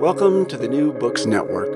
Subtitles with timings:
[0.00, 1.72] Welcome to the New Books Network.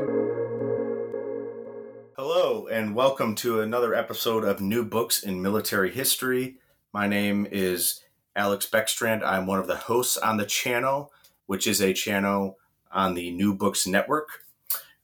[2.16, 6.56] Hello, and welcome to another episode of New Books in Military History.
[6.92, 8.02] My name is
[8.36, 9.24] Alex Beckstrand.
[9.24, 11.12] I'm one of the hosts on the channel,
[11.46, 12.58] which is a channel
[12.92, 14.28] on the New Books Network.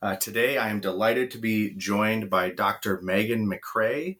[0.02, 3.00] Uh, today, I am delighted to be joined by Dr.
[3.00, 4.18] Meighen McCrae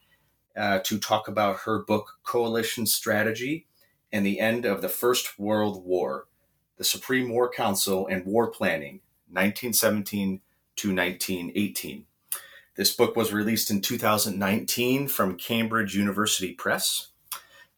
[0.57, 3.67] uh, to talk about her book, Coalition Strategy
[4.11, 6.29] and the End of the First World War
[6.77, 10.41] The Supreme War Council and War Planning, 1917
[10.77, 12.05] to 1918.
[12.77, 17.09] This book was released in 2019 from Cambridge University Press.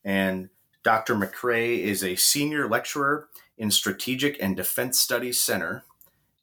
[0.04, 0.48] And
[0.82, 1.14] Dr.
[1.14, 5.84] McCrae is a senior lecturer in Strategic and Defense Studies Center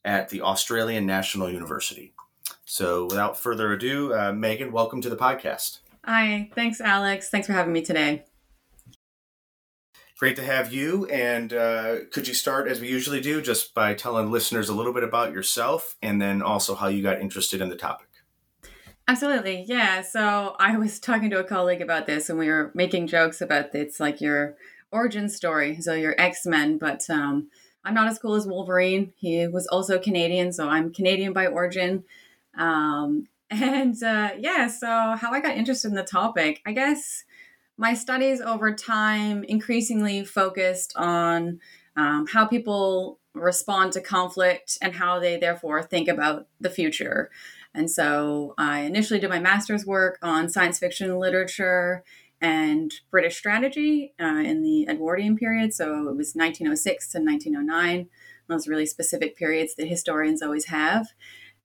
[0.04, 2.14] at the Australian National University.
[2.64, 5.78] So, without further ado, uh, Meighen, welcome to the podcast.
[6.04, 7.28] Hi, thanks, Alex.
[7.28, 8.24] Thanks for having me today.
[10.18, 11.04] Great to have you.
[11.06, 14.94] And uh, could you start, as we usually do, just by telling listeners a little
[14.94, 18.08] bit about yourself and then also how you got interested in the topic?
[19.06, 19.64] Absolutely.
[19.68, 20.00] Yeah.
[20.00, 23.74] So I was talking to a colleague about this and we were making jokes about
[23.74, 24.56] it's like your
[24.90, 25.80] origin story.
[25.82, 27.48] So you're X Men, but um,
[27.84, 29.12] I'm not as cool as Wolverine.
[29.16, 32.04] He was also Canadian, so I'm Canadian by origin.
[32.56, 37.22] Um, and uh, yeah, so how I got interested in the topic, I guess
[37.76, 41.60] my studies over time increasingly focused on
[41.96, 47.30] um, how people respond to conflict and how they therefore think about the future.
[47.74, 52.02] And so I initially did my master's work on science fiction literature
[52.40, 55.74] and British strategy uh, in the Edwardian period.
[55.74, 58.08] So it was 1906 to 1909,
[58.48, 61.08] those really specific periods that historians always have.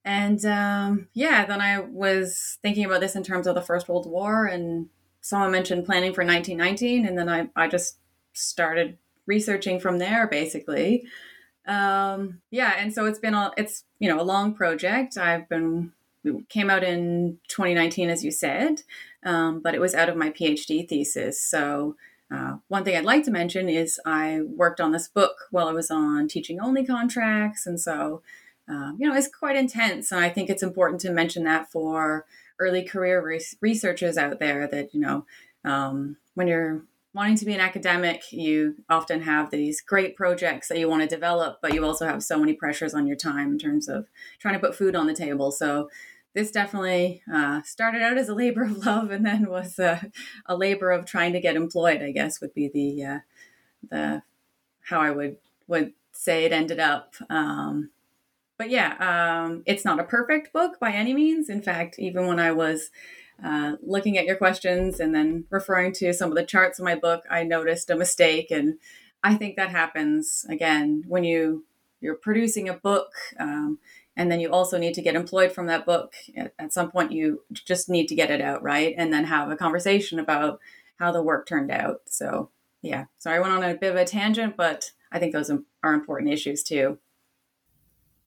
[0.03, 4.09] And um, yeah, then I was thinking about this in terms of the First World
[4.09, 4.89] War, and
[5.21, 7.97] someone mentioned planning for 1919, and then I, I just
[8.33, 11.05] started researching from there basically.
[11.67, 15.17] Um, yeah, and so it's been a it's you know a long project.
[15.17, 15.93] I've been
[16.49, 18.81] came out in 2019, as you said,
[19.23, 21.41] um, but it was out of my PhD thesis.
[21.41, 21.95] So,
[22.33, 25.73] uh, one thing I'd like to mention is I worked on this book while I
[25.73, 27.65] was on teaching only contracts.
[27.65, 28.21] And so,
[28.71, 30.11] uh, you know, it's quite intense.
[30.11, 32.25] And I think it's important to mention that for
[32.61, 35.25] early career re- researchers out there that, you know,
[35.65, 36.83] um, when you're
[37.13, 41.07] wanting to be an academic, you often have these great projects that you want to
[41.07, 44.07] develop, but you also have so many pressures on your time in terms of
[44.39, 45.51] trying to put food on the table.
[45.51, 45.89] So
[46.33, 50.09] this definitely uh, started out as a labor of love and then was a,
[50.45, 52.01] a, labor of trying to get employed.
[52.01, 53.19] I guess would be the uh,
[53.89, 54.23] the
[54.83, 57.15] how I would would say it ended up.
[57.29, 57.89] Um,
[58.61, 58.93] but yeah,
[59.43, 61.49] um, it's not a perfect book by any means.
[61.49, 62.91] In fact, even when I was
[63.43, 66.93] uh, looking at your questions and then referring to some of the charts in my
[66.93, 68.75] book, I noticed a mistake, and
[69.23, 71.65] I think that happens again when you
[72.01, 73.09] you're producing a book.
[73.39, 73.79] Um,
[74.15, 76.13] and then you also need to get employed from that book.
[76.37, 78.93] At, at, some point you just need to get it out right?
[78.95, 80.59] And then have a conversation about
[80.97, 82.01] how the work turned out.
[82.05, 82.51] So
[82.83, 83.05] yeah.
[83.17, 85.51] So i went on a bit of a tangent but i think those
[85.83, 86.99] are important issues too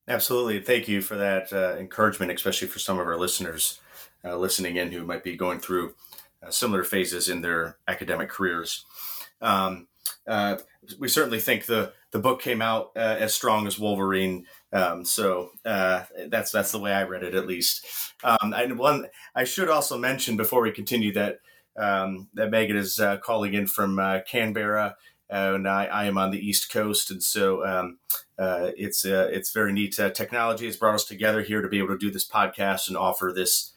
[0.09, 3.81] absolutely thank you for that uh, encouragement especially for some of our listeners
[4.25, 5.95] uh, listening in who might be going through
[6.43, 8.85] uh, similar phases in their academic careers
[9.41, 9.87] um,
[10.27, 10.57] uh,
[10.99, 14.47] we certainly think the the book came out uh, as strong as Wolverine.
[14.73, 17.87] Um, so uh, that's that's the way I read it, at least.
[18.23, 21.41] Um, and one I should also mention before we continue that
[21.77, 24.97] um, that Meighen is calling in from Canberra,
[25.29, 27.99] and I, I, am on the East Coast, and so um,
[28.39, 29.95] uh, it's uh, it's very neat.
[30.15, 33.33] technology has brought us together here to be able to do this podcast and offer
[33.35, 33.73] this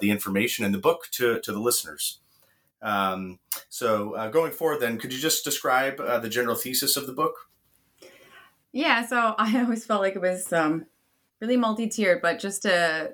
[0.00, 2.20] the information and the book to to the listeners.
[2.82, 3.38] Um,
[3.68, 7.12] so uh, going forward, then, could you just describe uh, the general thesis of the
[7.12, 7.48] book?
[8.72, 10.86] Yeah, so I always felt like it was um,
[11.40, 13.12] really multi-tiered, but just to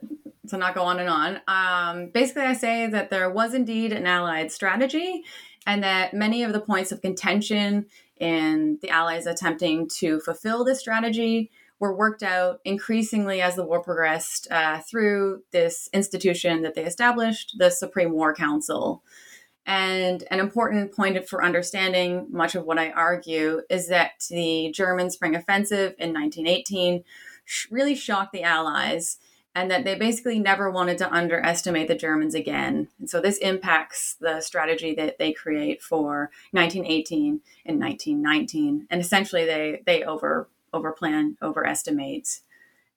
[0.49, 1.41] to not go on and on.
[1.49, 5.25] Um, basically, I say that there was indeed an Allied strategy,
[5.67, 7.87] and that many of the points of contention
[8.19, 13.83] in the Allies attempting to fulfill this strategy were worked out increasingly as the war
[13.83, 19.03] progressed uh, through this institution that they established, the Supreme War Council.
[19.67, 25.11] And an important point for understanding much of what I argue is that the German
[25.11, 27.03] Spring Offensive in 1918
[27.71, 29.19] really shocked the Allies
[29.57, 32.89] and that they basically never wanted to underestimate the Germans again.
[32.99, 38.87] And so this impacts the strategy that they create for 1918 and 1919.
[38.91, 42.41] And essentially they they over overplan, overestimate.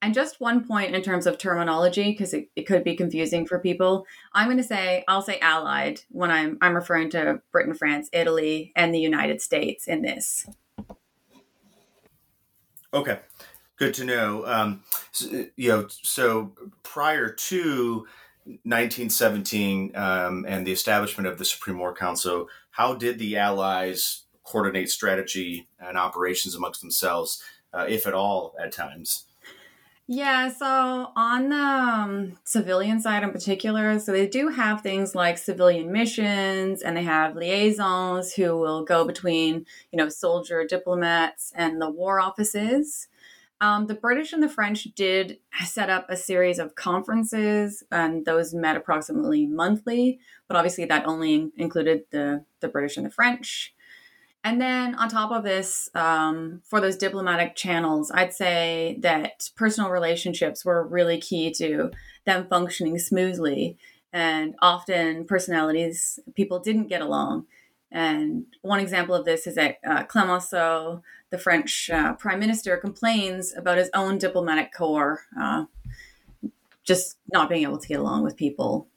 [0.02, 3.60] And just one point in terms of terminology, because it, it could be confusing for
[3.60, 4.06] people.
[4.34, 8.72] I'm going to say, I'll say allied when I'm, I'm referring to Britain, France, Italy,
[8.76, 10.46] and the United States in this.
[12.94, 13.20] Okay.
[13.80, 14.46] Good to know.
[14.46, 14.84] Um,
[15.14, 16.52] so, you know, so
[16.84, 18.06] prior to
[18.44, 24.90] 1917 um, and the establishment of the Supreme War Council, how did the Allies coordinate
[24.90, 27.42] strategy and operations amongst themselves,
[27.74, 29.26] uh, if at all, at times?
[30.08, 35.38] Yeah, so on the um, civilian side in particular, so they do have things like
[35.38, 41.80] civilian missions and they have liaisons who will go between, you know, soldier diplomats and
[41.80, 43.08] the war offices.
[43.62, 48.54] Um, the British and the French did set up a series of conferences, and those
[48.54, 50.20] met approximately monthly.
[50.48, 53.74] But obviously, that only included the the British and the French.
[54.44, 59.90] And then on top of this, um, for those diplomatic channels, I'd say that personal
[59.90, 61.92] relationships were really key to
[62.26, 63.78] them functioning smoothly.
[64.14, 67.48] And often, personalities, people didn't get along.
[67.92, 71.02] And one example of this is that uh, Clemenceau,
[71.32, 75.66] the French uh, prime minister, complains about his own diplomatic corps uh,
[76.84, 78.88] just not being able to get along with people.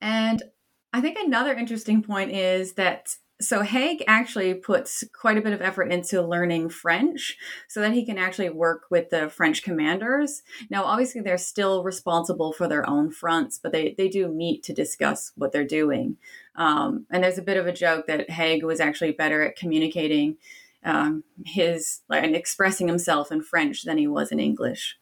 [0.00, 0.42] And
[0.92, 5.60] I think another interesting point is that so Haig actually puts quite a bit of
[5.60, 7.36] effort into learning French
[7.68, 10.42] so that he can actually work with the French commanders.
[10.70, 14.72] Now, obviously, they're still responsible for their own fronts, but they, they do meet to
[14.72, 16.16] discuss what they're doing.
[16.54, 20.36] Um, and there's a bit of a joke that Haig was actually better at communicating
[20.84, 24.96] um, his and expressing himself in French than he was in English.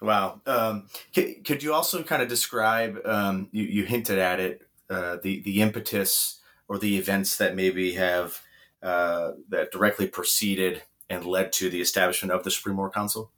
[0.00, 0.42] Wow.
[0.46, 4.62] Um, could, could, you also kind of describe, um, you, you, hinted at it,
[4.94, 8.40] uh, the the impetus or the events that maybe have
[8.82, 13.30] uh, that directly preceded and led to the establishment of the Supreme War Council?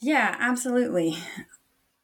[0.00, 1.16] Yeah, absolutely.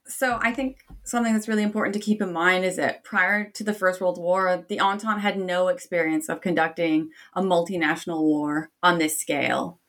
[0.06, 3.64] So I think something that's really important to keep in mind is that prior to
[3.64, 8.99] the First World War, the Entente had no experience of conducting a multinational war on
[8.99, 9.81] this scale.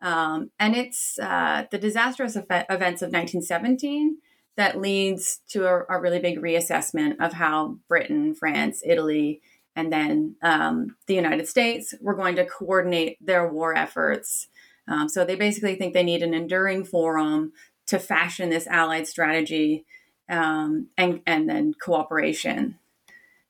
[0.00, 4.18] Um, and it's uh, the disastrous events of 1917
[4.56, 9.40] that leads to a, a, really big reassessment of how Britain, France, Italy,
[9.74, 14.48] and then um, the United States were going to coordinate their war efforts.
[14.86, 17.52] Um, so they basically think they need an enduring forum
[17.86, 19.84] to fashion this allied strategy
[20.28, 22.78] um, and, and then cooperation.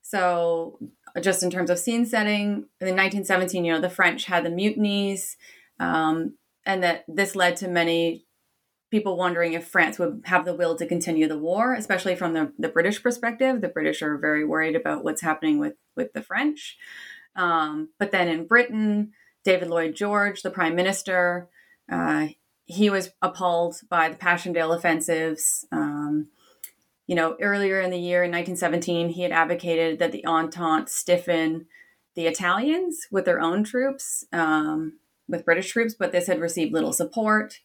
[0.01, 0.79] So,
[1.21, 5.37] just in terms of scene setting, in 1917, you know, the French had the mutinies,
[5.79, 6.33] um,
[6.65, 8.25] and that this led to many
[8.93, 12.53] people wondering if France would have the will to continue the war, especially from the,
[12.59, 13.59] the British perspective.
[13.59, 16.77] The British are very worried about what's happening with, with the French.
[17.35, 19.13] Um, but then in Britain,
[19.43, 21.49] David Lloyd George, the prime minister,
[21.91, 22.27] uh,
[22.65, 25.65] he was appalled by the Passchendaele offensives.
[25.71, 26.27] Um,
[27.07, 31.65] you know, earlier in the year in 1917, he had advocated that the Entente stiffen
[32.13, 36.93] the Italians with their own troops, um, with British troops, but this had received little
[36.93, 37.59] support.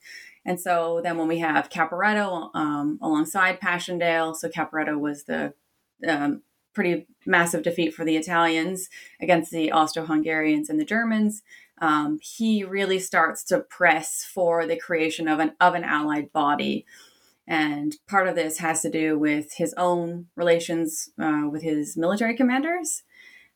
[0.49, 5.53] And so then when we have Caporetto um, alongside Passchendaele, so Caporetto was the
[6.09, 6.41] um,
[6.73, 8.89] pretty massive defeat for the Italians
[9.21, 11.43] against the Austro-Hungarians and the Germans.
[11.83, 16.87] Um, he really starts to press for the creation of an of an allied body,
[17.47, 22.35] and part of this has to do with his own relations uh, with his military
[22.35, 23.03] commanders.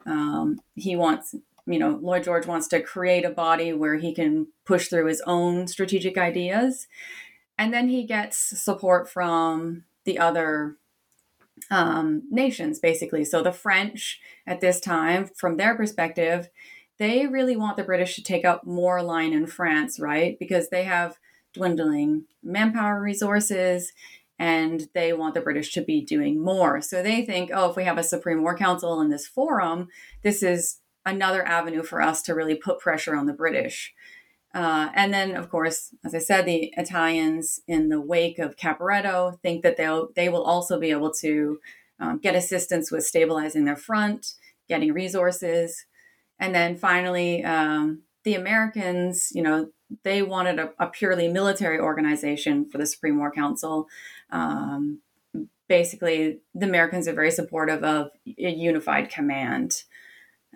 [0.04, 1.34] Um, he wants
[1.66, 5.22] you know, Lloyd George wants to create a body where he can push through his
[5.26, 6.88] own strategic ideas.
[7.58, 10.76] And then he gets support from the other
[11.70, 13.24] um, nations, basically.
[13.24, 16.48] So the French at this time, from their perspective,
[16.98, 20.38] they really want the British to take up more line in France, right?
[20.38, 21.18] Because they have
[21.52, 23.92] dwindling manpower resources
[24.38, 26.80] and they want the British to be doing more.
[26.80, 29.88] So they think, oh, if we have a Supreme War Council in this forum,
[30.22, 33.92] this is another avenue for us to really put pressure on the British.
[34.54, 39.40] Uh, and then, of course, as I said, the Italians, in the wake of Caporetto,
[39.40, 41.58] think that they'll they will also be able to
[41.98, 44.34] um, get assistance with stabilizing their front,
[44.68, 45.86] getting resources,
[46.38, 49.70] and then finally, um, the Americans, you know,
[50.04, 53.88] they wanted a, a, purely military organization for the Supreme War Council.
[54.30, 55.00] Um,
[55.68, 59.84] basically the Americans are very supportive of a unified command.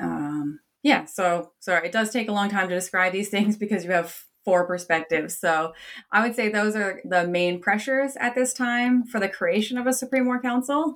[0.01, 3.85] Um, yeah, so sorry, it does take a long time to describe these things because
[3.85, 5.37] you have four perspectives.
[5.37, 5.73] So
[6.13, 9.87] I would say those are the main pressures at this time for the creation of
[9.87, 10.95] a Supreme War Council.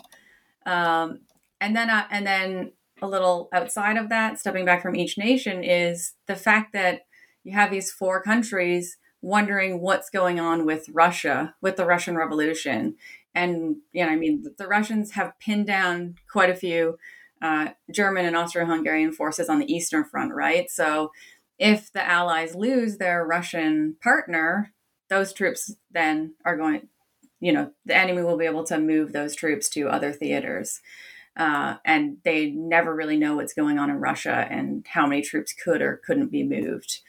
[0.64, 1.20] Um,
[1.60, 5.64] and then, uh, and then a little outside of that, stepping back from each nation,
[5.64, 7.06] is the fact that
[7.42, 12.94] you have these four countries wondering what's going on with Russia, with the Russian Revolution.
[13.34, 16.98] And, you know, I mean, the Russians have pinned down quite a few
[17.42, 20.70] uh, German and Austro Hungarian forces on the Eastern Front, right?
[20.70, 21.10] So
[21.58, 24.72] if the Allies lose their Russian partner,
[25.08, 26.88] those troops then are going,
[27.40, 30.80] you know, the enemy will be able to move those troops to other theaters.
[31.36, 35.52] Uh, and they never really know what's going on in Russia and how many troops
[35.52, 37.00] could or couldn't be moved.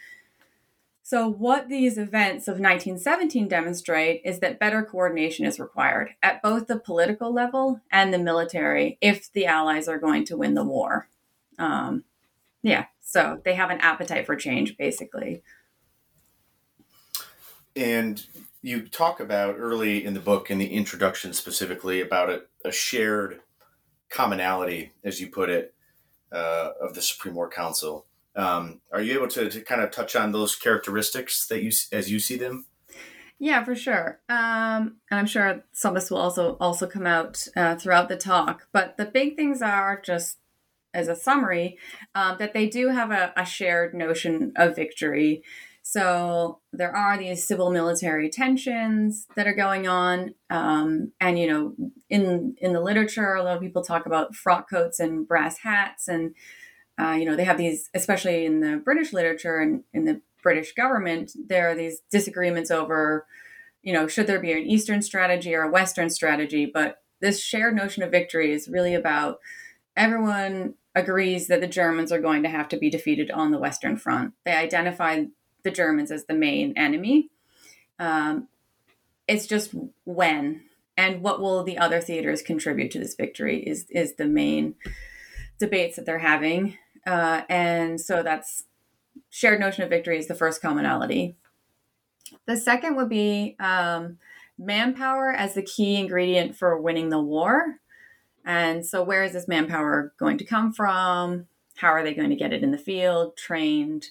[1.12, 6.68] So, what these events of 1917 demonstrate is that better coordination is required at both
[6.68, 11.10] the political level and the military if the Allies are going to win the war.
[11.60, 12.06] Um,
[12.64, 15.44] yeah, so they have an appetite for change, basically.
[17.76, 18.26] And
[18.62, 23.42] you talk about early in the book, in the introduction specifically, about a, a shared
[24.10, 25.74] commonality, as you put it,
[26.32, 28.06] uh, of the Supreme War Council.
[28.36, 32.12] Um, are you able to, to kind of touch on those characteristics that you as
[32.12, 32.66] you see them?
[33.40, 34.20] Yeah, for sure.
[34.30, 38.16] Um, and I'm sure some of this will also also come out uh, throughout the
[38.16, 38.68] talk.
[38.72, 40.38] But the big things are just
[40.94, 41.78] as a summary
[42.16, 45.44] um, that they do have a, a shared notion of victory.
[45.84, 51.74] So there are these civil military tensions that are going on, um, and you know,
[52.10, 56.08] in in the literature, a lot of people talk about frock coats and brass hats,
[56.08, 56.36] and
[57.02, 60.74] uh, you know, they have these, especially in the British literature and in the British
[60.74, 63.26] government, there are these disagreements over,
[63.82, 66.70] you know, should there be an Eastern strategy or a Western strategy?
[66.72, 69.40] But this shared notion of victory is really about
[69.98, 73.98] everyone agrees that the Germans are going to have to be defeated on the Western
[73.98, 74.34] Front.
[74.46, 75.26] They identify
[75.64, 77.30] the Germans as the main enemy.
[77.98, 78.48] Um,
[79.28, 79.74] it's just
[80.06, 80.64] when
[80.98, 84.76] and what will the other theaters contribute to this victory is is the main
[85.60, 86.78] debates that they're having.
[87.06, 88.66] Uh, and so that's
[89.30, 91.36] shared notion of victory is the first commonality.
[92.46, 94.18] The second would be um,
[94.58, 97.80] manpower as the key ingredient for winning the war.
[98.46, 101.48] And so, where is this manpower going to come from?
[101.76, 104.08] How are they going to get it in the field, trained,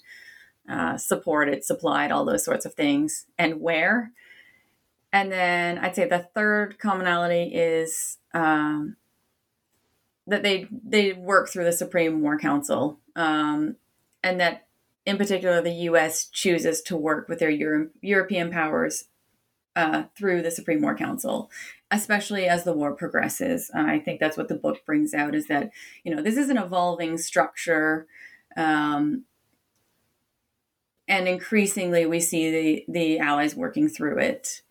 [0.69, 4.13] uh, supported, supplied, all those sorts of things, and where?
[5.13, 8.97] And then I'd say the third commonality is um,
[10.31, 13.77] that they they work through the Supreme War Council, um,
[14.23, 14.67] and that
[15.05, 16.27] in particular the U.S.
[16.27, 19.05] chooses to work with their Euro- European powers
[19.75, 21.51] uh, through the Supreme War Council,
[21.91, 23.71] especially as the war progresses.
[23.75, 25.71] Uh, I think that's what the book brings out is that
[26.05, 28.07] you know this is an evolving structure.
[28.57, 29.25] Um,
[31.09, 34.63] and increasingly, we see the, the allies working through it.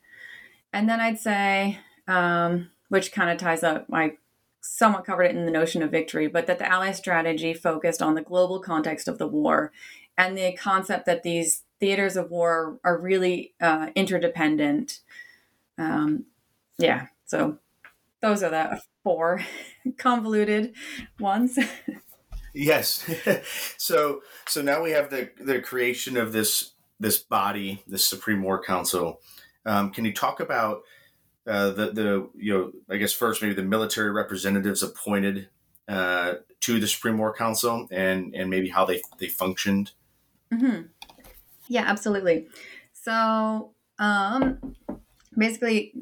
[0.71, 4.13] And then I'd say, um, which kind of ties up my
[4.61, 8.15] somewhat covered it in the notion of victory, but that the Allied strategy focused on
[8.15, 9.71] the global context of the war
[10.17, 14.99] and the concept that these theaters of war are really uh, interdependent.
[15.77, 16.25] Um,
[16.77, 17.57] yeah, so
[18.21, 19.41] those are the four
[19.97, 20.73] convoluted
[21.19, 21.57] ones.
[22.53, 23.09] yes.
[23.77, 28.61] so so now we have the the creation of this this body, this Supreme War
[28.61, 29.21] Council.
[29.65, 30.81] Um, can you talk about
[31.47, 35.49] uh, the the you know I guess first maybe the military representatives appointed
[35.87, 39.91] uh, to the Supreme War Council and and maybe how they they functioned.
[40.53, 40.83] Mm-hmm.
[41.67, 42.47] Yeah, absolutely.
[42.93, 44.75] So um,
[45.37, 45.93] basically,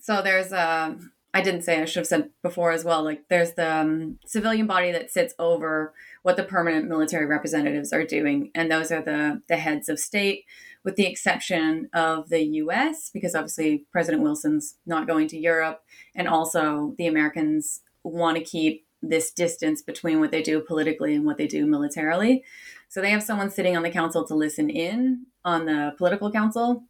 [0.00, 3.02] so there's a um, didn't say I should have said before as well.
[3.02, 8.04] Like there's the um, civilian body that sits over what the permanent military representatives are
[8.04, 10.44] doing, and those are the the heads of state
[10.84, 15.82] with the exception of the US, because obviously President Wilson's not going to Europe.
[16.14, 21.24] And also, the Americans want to keep this distance between what they do politically and
[21.24, 22.44] what they do militarily.
[22.88, 26.84] So they have someone sitting on the council to listen in on the political council,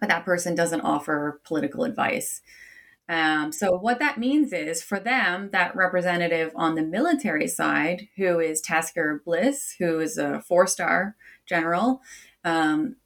[0.00, 2.40] but that person doesn't offer political advice.
[3.08, 8.38] Um, so what that means is for them, that representative on the military side, who
[8.38, 11.16] is Tasker Bliss, who is a four-star
[11.46, 12.02] general,
[12.44, 12.96] um,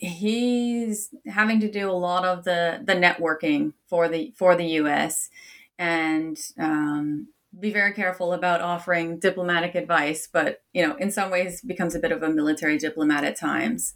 [0.00, 5.28] he's having to do a lot of the the networking for the for the U.S.
[5.78, 7.28] and um,
[7.58, 10.28] be very careful about offering diplomatic advice.
[10.32, 13.94] But you know, in some ways, becomes a bit of a military diplomat at times.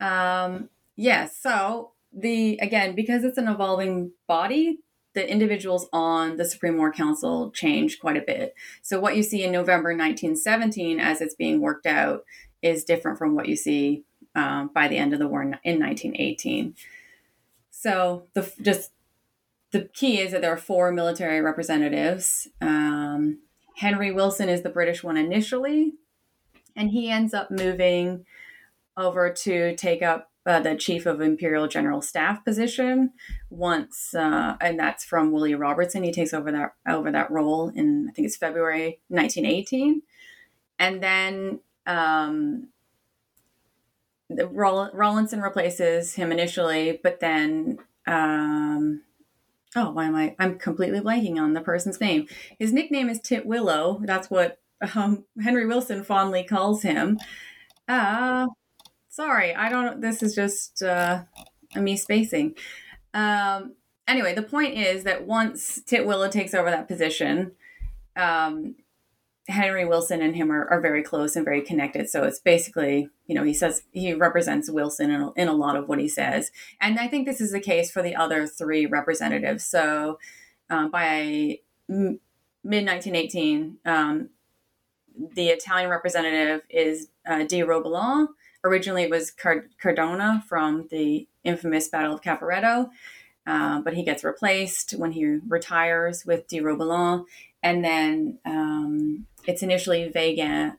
[0.00, 4.78] Um, yes, yeah, so the again because it's an evolving body,
[5.12, 8.54] the individuals on the Supreme War Council change quite a bit.
[8.80, 12.24] So what you see in November 1917 as it's being worked out
[12.62, 14.04] is different from what you see
[14.38, 16.74] um, by the end of the war in 1918.
[17.70, 18.92] So the just
[19.72, 22.48] the key is that there are four military representatives.
[22.60, 23.40] Um,
[23.76, 25.94] Henry Wilson is the British one initially,
[26.76, 28.24] and he ends up moving
[28.96, 33.12] over to take up uh, the chief of imperial general staff position
[33.50, 38.06] once uh, and that's from william robertson he takes over that over that role in
[38.08, 40.00] i think it's february 1918
[40.78, 42.68] and then um,
[44.28, 49.02] the Rawlinson replaces him initially, but then um,
[49.76, 50.34] oh, why am I?
[50.38, 52.26] I'm completely blanking on the person's name.
[52.58, 54.00] His nickname is Tit Willow.
[54.04, 54.60] That's what
[54.94, 57.18] um, Henry Wilson fondly calls him.
[57.86, 58.46] Uh,
[59.08, 60.00] sorry, I don't.
[60.00, 61.22] This is just uh,
[61.74, 62.54] me spacing.
[63.14, 63.74] Um,
[64.06, 67.52] anyway, the point is that once Tit Willow takes over that position,
[68.16, 68.76] um,
[69.48, 72.10] Henry Wilson and him are, are very close and very connected.
[72.10, 75.88] So it's basically, you know, he says he represents Wilson in in a lot of
[75.88, 76.50] what he says.
[76.80, 79.64] And I think this is the case for the other three representatives.
[79.64, 80.18] So
[80.68, 82.20] um, by mid
[82.62, 84.28] 1918, um,
[85.34, 88.30] the Italian representative is uh, de Robilant.
[88.64, 92.90] Originally, it was Card- Cardona from the infamous Battle of Caporetto.
[93.46, 97.26] Uh, but he gets replaced when he retires with de Robilant.
[97.62, 100.12] And then um, it's initially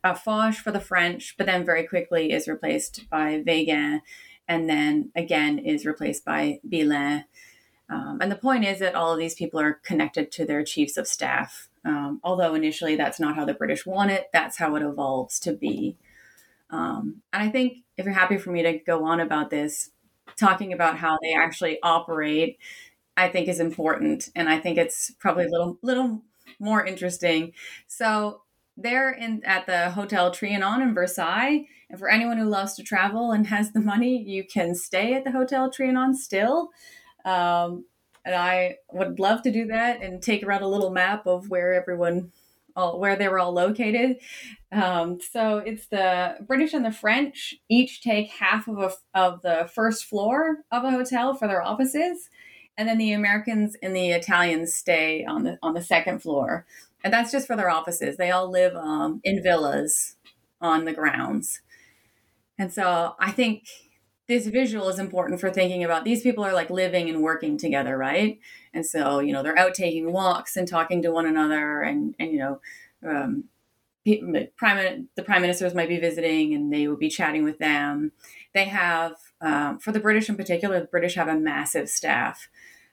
[0.03, 4.01] uh, Foch for the French, but then very quickly is replaced by Weygand,
[4.47, 7.25] and then again is replaced by Belin.
[7.89, 10.97] Um, and the point is that all of these people are connected to their chiefs
[10.97, 11.67] of staff.
[11.83, 15.53] Um, although initially that's not how the British want it, that's how it evolves to
[15.53, 15.97] be.
[16.69, 19.89] Um, and I think if you're happy for me to go on about this,
[20.35, 22.59] talking about how they actually operate,
[23.17, 26.21] I think is important, and I think it's probably a little little
[26.59, 27.53] more interesting.
[27.87, 28.43] So
[28.81, 31.65] they're in at the Hotel Trianon in Versailles.
[31.89, 35.23] And for anyone who loves to travel and has the money, you can stay at
[35.23, 36.69] the Hotel Trianon still.
[37.25, 37.85] Um,
[38.25, 41.73] and I would love to do that and take around a little map of where
[41.73, 42.31] everyone,
[42.75, 44.17] all, where they were all located.
[44.71, 49.69] Um, so it's the British and the French each take half of a, of the
[49.73, 52.29] first floor of a hotel for their offices,
[52.77, 56.65] and then the Americans and the Italians stay on the on the second floor
[57.03, 58.17] and that's just for their offices.
[58.17, 60.15] They all live um, in villas
[60.61, 61.61] on the grounds.
[62.57, 63.65] And so I think
[64.27, 67.97] this visual is important for thinking about these people are like living and working together,
[67.97, 68.39] right?
[68.73, 72.31] And so, you know, they're out taking walks and talking to one another and, and
[72.31, 72.61] you know,
[73.07, 73.45] um,
[74.57, 78.11] prime, the prime ministers might be visiting and they would be chatting with them.
[78.53, 82.49] They have, um, for the British in particular, the British have a massive staff.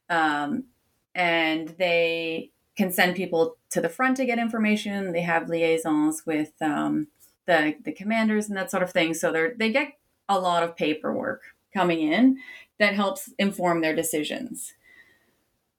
[0.08, 0.64] Um,
[1.14, 5.12] and they can send people to the front to get information.
[5.12, 7.08] They have liaisons with um,
[7.46, 9.14] the the commanders and that sort of thing.
[9.14, 9.94] So they they get
[10.28, 12.38] a lot of paperwork coming in
[12.78, 14.74] that helps inform their decisions.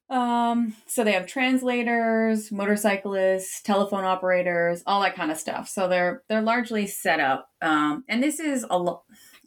[0.10, 5.68] Um, so they have translators, motorcyclists, telephone operators, all that kind of stuff.
[5.68, 7.50] So they're they're largely set up.
[7.62, 9.04] Um, and this is a lot.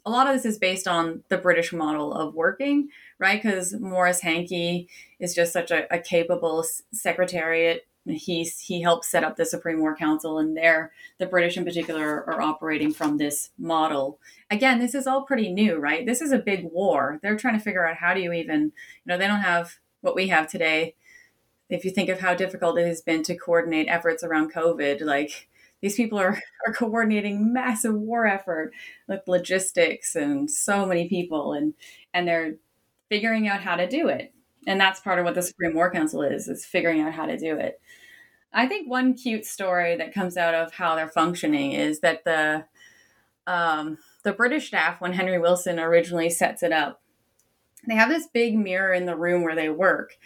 [0.07, 2.89] A lot of this is based on the British model of working,
[3.21, 3.41] right?
[3.41, 4.89] Because Maurice Hankey
[5.21, 7.87] is just such a, a capable secretariat.
[8.07, 12.25] He's he helped set up the Supreme War Council, and there the British in particular
[12.25, 14.19] are operating from this model.
[14.51, 16.07] Again, this is all pretty new, right?
[16.07, 17.21] This is a big war.
[17.23, 18.71] They're trying to figure out how do you even, you
[19.05, 20.95] know, they don't have what we have today.
[21.69, 25.49] If you think of how difficult it has been to coordinate efforts around COVID, like
[25.83, 28.73] these people are, are coordinating massive war effort
[29.09, 31.75] with logistics and so many people and
[32.15, 32.55] and they're
[33.11, 34.33] figuring out how to do it.
[34.67, 37.37] And that's part of what the Supreme War Council is, is figuring out how to
[37.37, 37.81] do it.
[38.53, 42.65] I think one cute story that comes out of how they're functioning is that the
[43.47, 47.01] um, the British staff, when Henry Wilson originally sets it up,
[47.89, 50.17] they have this big mirror in the room where they work.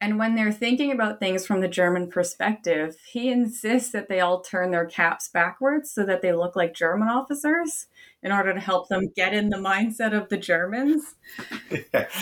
[0.00, 4.40] And when they're thinking about things from the German perspective, he insists that they all
[4.40, 7.86] turn their caps backwards so that they look like German officers
[8.22, 11.14] in order to help them get in the mindset of the Germans.
[11.92, 12.08] yeah.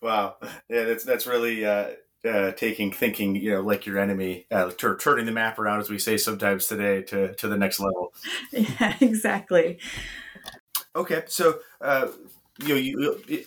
[0.00, 0.36] Wow.
[0.68, 1.88] Yeah, that's that's really uh,
[2.24, 5.90] uh, taking thinking, you know, like your enemy, uh, t- turning the map around, as
[5.90, 8.12] we say sometimes today, to to the next level.
[8.52, 9.78] Yeah, exactly.
[10.94, 12.08] Okay, so uh,
[12.60, 13.44] you know, you,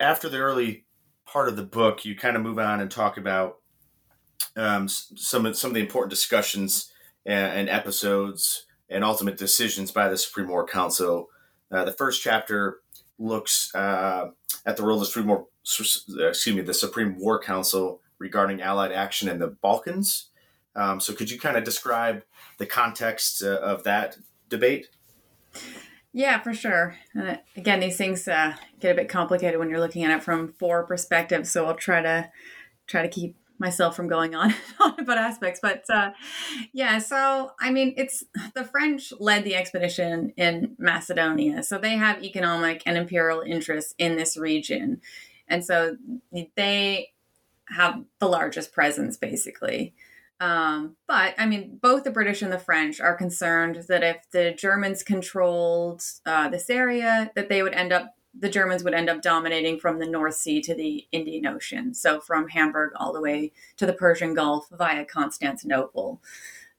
[0.00, 0.84] after the early
[1.32, 3.58] part of the book, you kind of move on and talk about
[4.54, 6.92] um, some of some of the important discussions
[7.24, 11.28] and, and, episodes and ultimate decisions by the Supreme War Council.
[11.70, 12.80] Uh, the first chapter
[13.18, 14.28] looks uh,
[14.66, 18.92] at the role of the Supreme War, excuse me, the Supreme War Council regarding Allied
[18.92, 20.28] action in the Balkans.
[20.76, 22.24] Um, so, could you kind of describe
[22.58, 24.18] the context uh, of that
[24.50, 24.90] debate?
[26.12, 26.96] Yeah, for sure.
[27.18, 30.52] Uh, again, these things uh, get a bit complicated when you're looking at it from
[30.58, 31.50] four perspectives.
[31.50, 32.30] So I'll try to
[32.86, 35.60] try to keep myself from going on, on about aspects.
[35.62, 36.10] But uh,
[36.72, 42.22] yeah, so I mean, it's the French led the expedition in Macedonia, so they have
[42.22, 45.00] economic and imperial interests in this region,
[45.48, 45.96] and so
[46.56, 47.12] they
[47.68, 49.94] have the largest presence, basically.
[50.42, 54.50] Um, but I mean, both the British and the French are concerned that if the
[54.50, 59.22] Germans controlled uh, this area, that they would end up the Germans would end up
[59.22, 63.52] dominating from the North Sea to the Indian Ocean, so from Hamburg all the way
[63.76, 66.20] to the Persian Gulf via Constantinople.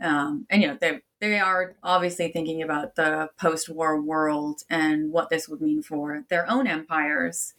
[0.02, 5.30] Um, and you know they they are obviously thinking about the post-war world and what
[5.30, 7.54] this would mean for their own empires.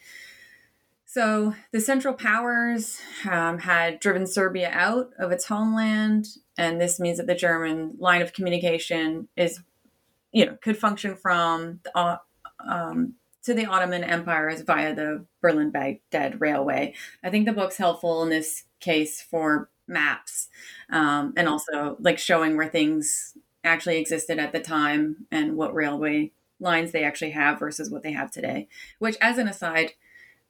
[1.15, 2.99] So the Central Powers
[3.31, 6.27] um, had driven Serbia out of its homeland,
[6.59, 9.61] and this means that the German line of communication is,
[10.33, 12.19] you know, could function from the,
[12.69, 16.95] um, to the Ottoman empires via the Berlin Baghdad Railway.
[17.23, 20.49] I think the book's helpful in this case for maps
[20.91, 26.33] um, and also like showing where things actually existed at the time and what railway
[26.59, 28.67] lines they actually have versus what they have today.
[28.99, 29.93] Which, as an aside,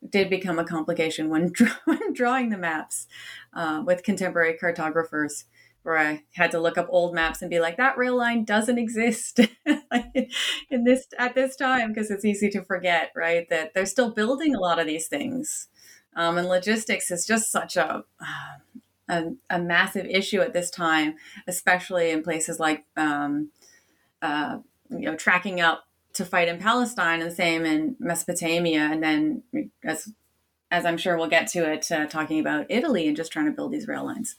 [0.08, 1.52] did become a complication when,
[1.84, 3.06] when drawing the maps
[3.54, 5.44] uh, with contemporary cartographers
[5.84, 8.78] where I had to look up old maps and be like, that rail line doesn't
[8.78, 9.38] exist
[10.70, 13.46] in this at this time because it's easy to forget, right?
[13.50, 15.68] That they're still building a lot of these things,
[16.16, 18.02] um, and logistics is just such a,
[19.08, 23.50] a, a massive issue at this time, especially in places like um,
[24.22, 29.02] uh, you know tracking up to fight in Palestine, and the same in Mesopotamia, and
[29.02, 29.42] then
[29.84, 30.12] as
[30.70, 33.52] as I'm sure we'll get to it, uh, talking about Italy and just trying to
[33.52, 34.36] build these rail lines.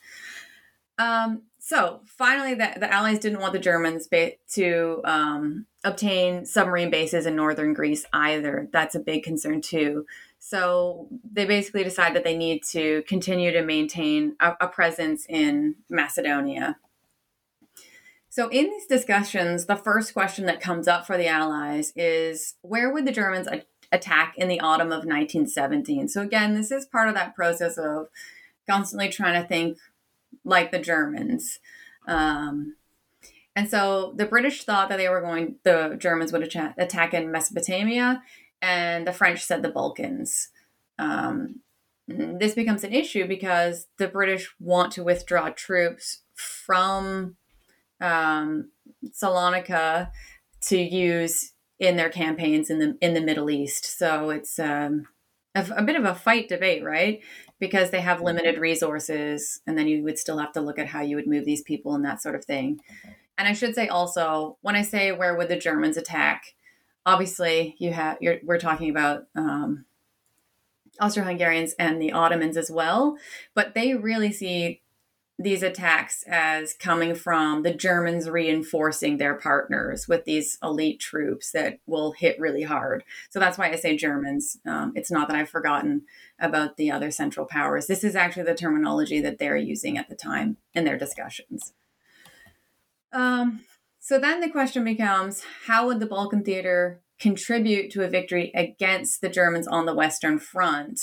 [0.97, 6.89] Um, so finally, the, the Allies didn't want the Germans ba- to um, obtain submarine
[6.89, 8.67] bases in northern Greece either.
[8.71, 10.05] That's a big concern too.
[10.39, 15.75] So they basically decide that they need to continue to maintain a, a presence in
[15.89, 16.77] Macedonia.
[18.35, 22.91] So in these discussions, the first question that comes up for the Allies is where
[22.91, 26.09] would the Germans a- attack in the autumn of 1917?
[26.09, 28.07] So again, this is part of that process of
[28.69, 29.77] constantly trying to think
[30.43, 31.59] like the Germans.
[32.09, 32.75] Um,
[33.55, 37.31] and so the British thought that they were going, the Germans would attack, attack in
[37.31, 38.21] Mesopotamia,
[38.61, 40.49] and the French said the Balkans.
[40.99, 41.61] Um,
[42.05, 47.37] this becomes an issue because the British want to withdraw troops from
[48.01, 48.71] um,
[49.09, 50.11] Salonika
[50.67, 53.97] to use in their campaigns in the in the Middle East.
[53.97, 55.07] So it's um,
[55.53, 57.21] a, a, bit of a fight debate, right?
[57.59, 61.01] because they have limited resources and then you would still have to look at how
[61.01, 62.79] you would move these people and that sort of thing
[63.37, 66.55] and i should say also when i say where would the germans attack
[67.05, 69.85] obviously you have we're talking about um,
[70.99, 73.17] austro-hungarians and the ottomans as well
[73.53, 74.81] but they really see
[75.37, 81.79] these attacks as coming from the Germans reinforcing their partners with these elite troops that
[81.85, 83.03] will hit really hard.
[83.29, 84.57] So that's why I say Germans.
[84.65, 86.03] Um, it's not that I've forgotten
[86.39, 87.87] about the other Central Powers.
[87.87, 91.73] This is actually the terminology that they're using at the time in their discussions.
[93.11, 93.61] Um,
[93.99, 99.19] so then the question becomes how would the Balkan Theater contribute to a victory against
[99.19, 100.99] the Germans on the Western Front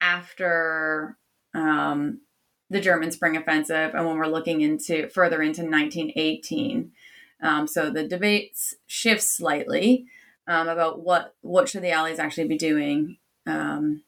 [0.00, 1.16] after
[1.54, 2.20] um,
[2.70, 6.92] the German Spring Offensive, and when we're looking into further into 1918.
[7.42, 10.06] Um, so the debates shift slightly
[10.46, 14.02] um, about what what should the Allies actually be doing um,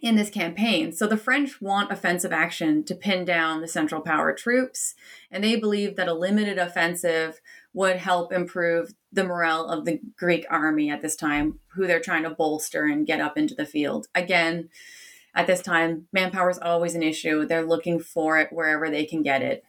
[0.00, 0.92] in this campaign.
[0.92, 4.94] So the French want offensive action to pin down the Central Power troops,
[5.30, 7.40] and they believe that a limited offensive
[7.72, 12.24] would help improve the morale of the Greek army at this time, who they're trying
[12.24, 14.08] to bolster and get up into the field.
[14.14, 14.68] Again,
[15.34, 17.46] at this time, manpower is always an issue.
[17.46, 19.64] They're looking for it wherever they can get it.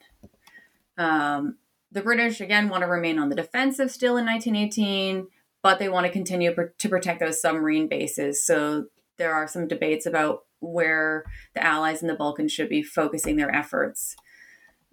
[0.97, 1.58] Um,
[1.91, 5.28] the British, again, want to remain on the defensive still in 1918,
[5.62, 8.45] but they want to continue to protect those submarine bases.
[8.45, 11.23] So there are some debates about where
[11.54, 14.15] the Allies in the Balkans should be focusing their efforts.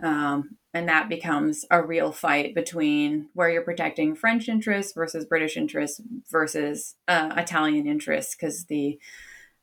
[0.03, 5.57] Um, and that becomes a real fight between where you're protecting French interests versus British
[5.57, 8.99] interests versus uh, Italian interests, because the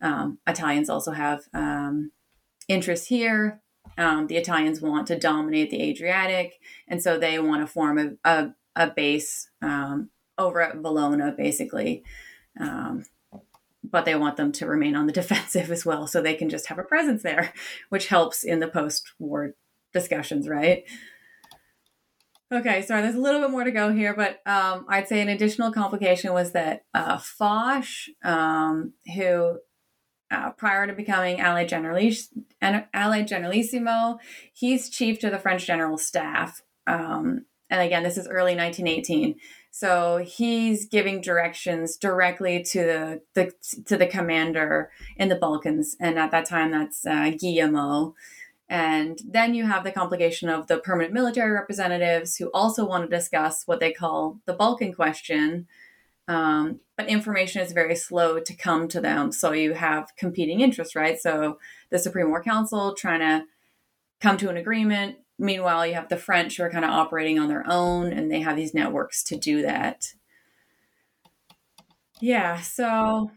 [0.01, 2.11] um, Italians also have um,
[2.67, 3.61] interests here.
[3.97, 8.29] Um, the Italians want to dominate the Adriatic, and so they want to form a,
[8.29, 12.03] a, a base um, over at Valona, basically,
[12.59, 13.05] um,
[13.83, 16.67] but they want them to remain on the defensive as well so they can just
[16.67, 17.53] have a presence there,
[17.89, 19.55] which helps in the post war
[19.93, 20.83] discussions, right?
[22.49, 25.27] Okay, sorry, there's a little bit more to go here, but um, I'd say an
[25.27, 27.85] additional complication was that uh, Foch,
[28.23, 29.59] um, who
[30.29, 31.69] uh, prior to becoming Allied
[33.27, 34.19] Generalissimo,
[34.53, 36.61] he's chief to the French General Staff.
[36.85, 39.35] Um, and again, this is early 1918.
[39.71, 43.51] So he's giving directions directly to the, the
[43.85, 48.13] to the commander in the Balkans, and at that time, that's uh, Guillaumat.
[48.69, 53.15] And then you have the complication of the permanent military representatives who also want to
[53.15, 55.67] discuss what they call the Balkan question.
[56.27, 59.31] Um, but information is very slow to come to them.
[59.31, 61.17] So you have competing interests, right?
[61.19, 61.59] So
[61.91, 63.45] the Supreme War Council trying to
[64.19, 65.17] come to an agreement.
[65.37, 68.41] Meanwhile, you have the French who are kind of operating on their own and they
[68.41, 70.15] have these networks to do that.
[72.19, 73.29] Yeah, so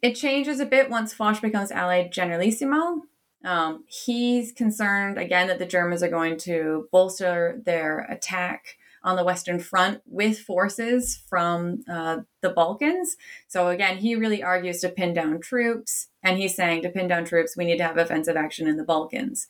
[0.00, 3.02] it changes a bit once Foch becomes Allied Generalissimo.
[3.44, 9.24] Um, he's concerned again that the Germans are going to bolster their attack on the
[9.24, 13.16] Western Front with forces from uh, the Balkans.
[13.48, 17.24] So again, he really argues to pin down troops, and he's saying to pin down
[17.24, 19.48] troops, we need to have offensive action in the Balkans.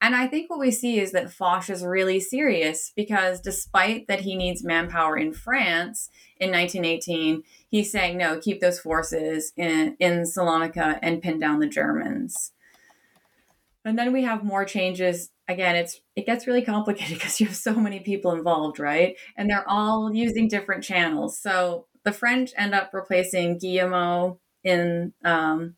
[0.00, 4.20] And I think what we see is that Foch is really serious because despite that
[4.20, 10.22] he needs manpower in France in 1918, he's saying, no, keep those forces in, in
[10.24, 12.52] Salonika and pin down the Germans.
[13.86, 15.30] And then we have more changes.
[15.48, 19.16] Again, it's it gets really complicated because you have so many people involved, right?
[19.36, 21.38] And they're all using different channels.
[21.38, 25.76] So the French end up replacing Guillaumat in um,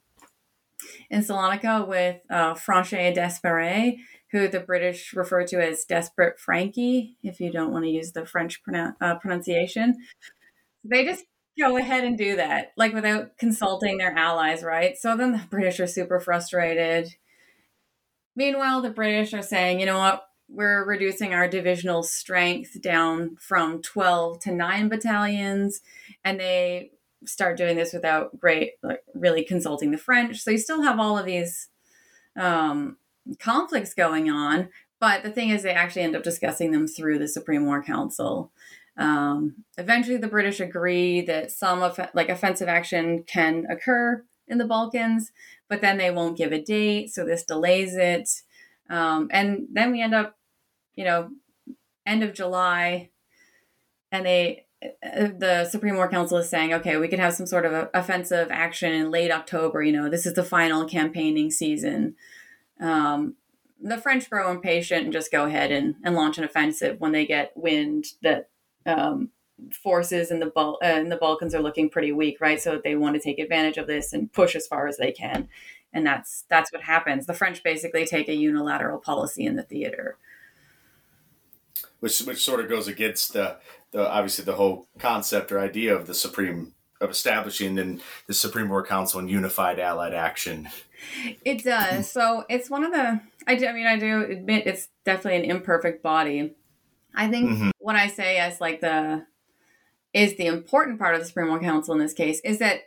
[1.11, 3.99] in Salonica with uh, Franchet d'Espèrey,
[4.33, 8.25] who the British refer to as Desperate Frankie, if you don't want to use the
[8.25, 9.97] French pronoun- uh, pronunciation.
[10.85, 11.25] They just
[11.61, 14.97] go ahead and do that, like without consulting their allies, right?
[14.97, 17.15] So then the British are super frustrated.
[18.39, 23.83] Meanwhile, the British are saying, you know what, we're reducing our divisional strength down from
[23.83, 25.81] 12 to 9 battalions.
[26.25, 26.93] And they
[27.27, 30.39] start doing this without great, like, really consulting the French.
[30.39, 31.69] So you still have all of these
[32.39, 32.99] um,
[33.41, 34.69] conflicts going on.
[35.01, 38.53] But the thing is, they actually end up discussing them through the Supreme War Council.
[38.97, 44.65] Um, eventually, the British agree that some of like offensive action can occur in the
[44.65, 45.33] Balkans,
[45.69, 48.29] but then they won't give a date, so this delays it.
[48.91, 50.37] Um, and then we end up,
[50.95, 51.31] you know,
[52.07, 53.11] end of July,
[54.11, 57.67] and they uh, the Supreme War Council is saying, okay, we could have some sort
[57.67, 59.83] of offensive action in late October.
[59.83, 62.15] You know, this is the final campaigning season.
[62.81, 63.35] Um,
[63.81, 67.27] the French grow impatient and just go ahead and, and launch an offensive when they
[67.27, 68.49] get wind that
[68.87, 69.31] um,
[69.73, 72.61] forces in the Bal- uh, in the Balkans are looking pretty weak, right?
[72.61, 75.49] So they want to take advantage of this and push as far as they can,
[75.93, 77.27] and that's that's what happens.
[77.27, 80.17] The French basically take a unilateral policy in the theater,
[82.01, 83.57] which which sort of goes against the
[83.91, 88.69] the obviously the whole concept or idea of the supreme of establishing and the Supreme
[88.69, 90.69] War Council and unified Allied action.
[91.45, 92.11] It does.
[92.11, 93.21] so it's one of the.
[93.47, 93.67] I do.
[93.67, 96.55] I mean, I do admit it's definitely an imperfect body.
[97.15, 97.71] I think mm-hmm.
[97.79, 99.25] what I say as like the
[100.19, 102.81] is the important part of the Supreme War Council in this case is that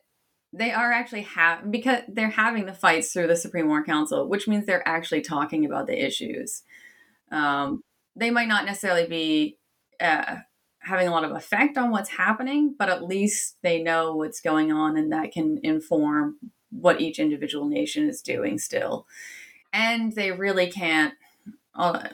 [0.52, 4.50] they are actually have because they're having the fights through the Supreme War Council, which
[4.50, 6.64] means they're actually talking about the issues.
[7.32, 7.84] Um,
[8.18, 9.58] they might not necessarily be
[10.02, 10.40] uh,
[10.80, 14.74] having a lot of effect on what's happening, but at least they know what's going
[14.74, 16.36] on, and that can inform
[16.70, 19.08] what each individual nation is doing still.
[19.72, 21.14] And they really can't.
[21.74, 22.10] Uh,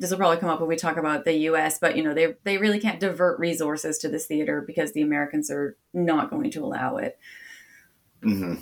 [0.00, 2.34] this will probably come up when we talk about the U.S., but you know they
[2.44, 6.64] they really can't divert resources to this theater because the Americans are not going to
[6.64, 7.18] allow it.
[8.22, 8.54] Mm-hmm.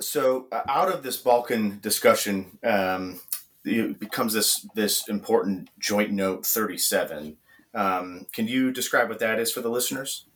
[0.00, 3.20] So, uh, out of this Balkan discussion, um,
[3.64, 7.38] it becomes this this important joint note thirty seven.
[7.74, 10.26] Um, can you describe what that is for the listeners?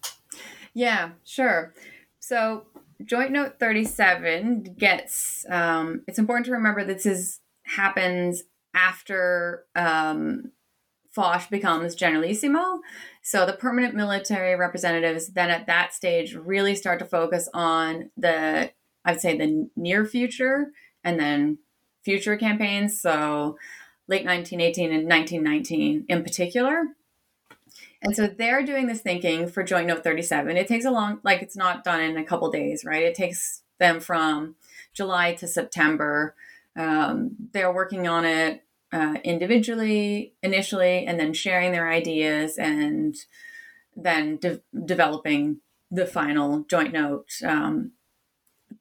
[0.72, 1.74] Yeah, sure.
[2.18, 2.64] So,
[3.04, 5.44] joint note thirty seven gets.
[5.50, 8.42] Um, it's important to remember this is happens
[8.74, 10.52] after um,
[11.10, 12.80] Foch becomes generalissimo.
[13.22, 18.70] So the permanent military representatives then at that stage really start to focus on the,
[19.04, 20.68] I'd say, the near future
[21.02, 21.58] and then
[22.04, 23.00] future campaigns.
[23.00, 23.58] So
[24.06, 26.84] late 1918 and 1919 in particular.
[28.02, 30.56] And so they're doing this thinking for Joint Note 37.
[30.56, 33.02] It takes a long, like it's not done in a couple days, right?
[33.02, 34.54] It takes them from
[34.94, 36.34] July to September
[36.76, 43.16] um, they're working on it uh, individually initially and then sharing their ideas and
[43.96, 45.58] then de- developing
[45.90, 47.92] the final joint note um,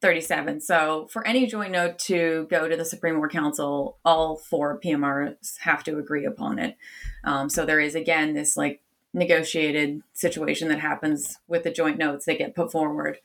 [0.02, 0.62] 37.
[0.62, 5.58] So for any joint note to go to the Supreme War Council, all four PMRs
[5.60, 6.78] have to agree upon it.
[7.24, 8.82] Um, so there is again this like
[9.14, 13.18] negotiated situation that happens with the joint notes that get put forward.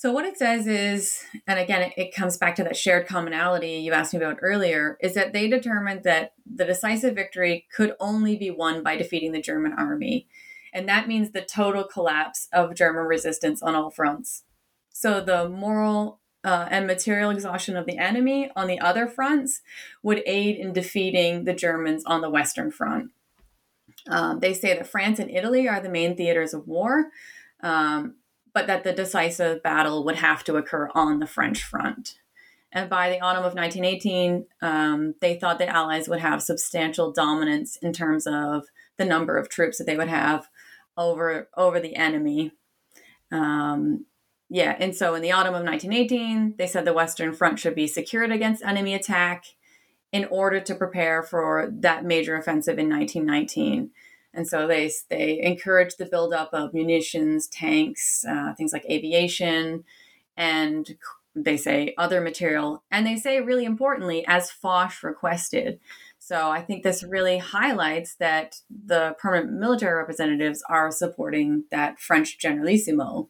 [0.00, 3.72] So what it says is, and again, it, it comes back to that shared commonality
[3.72, 8.34] you asked me about earlier, is that they determined that the decisive victory could only
[8.34, 10.26] be won by defeating the German army.
[10.72, 14.44] And that means the total collapse of German resistance on all fronts.
[14.88, 19.60] So the moral uh, and material exhaustion of the enemy on the other fronts
[20.02, 23.10] would aid in defeating the Germans on the Western Front.
[24.08, 27.10] Um, they say that France and Italy are the main theaters of war,
[27.62, 28.14] um,
[28.60, 32.18] but that the decisive battle would have to occur on the French front.
[32.70, 37.78] And by the autumn of 1918, um, they thought the Allies would have substantial dominance
[37.78, 38.66] in terms of
[38.98, 40.48] the number of troops that they would have
[40.96, 42.52] over over the enemy.
[43.32, 44.04] Um,
[44.50, 47.86] yeah, and so in the autumn of 1918, they said the Western Front should be
[47.86, 49.44] secured against enemy attack
[50.12, 53.90] in order to prepare for that major offensive in 1919.
[54.32, 59.84] And so they they encouraged the buildup of munitions, tanks, uh, things like aviation,
[60.36, 60.96] and
[61.34, 62.82] they say other material.
[62.90, 65.80] And they say really importantly, as Foch requested.
[66.18, 72.38] So I think this really highlights that the permanent military representatives are supporting that French
[72.38, 73.28] generalissimo.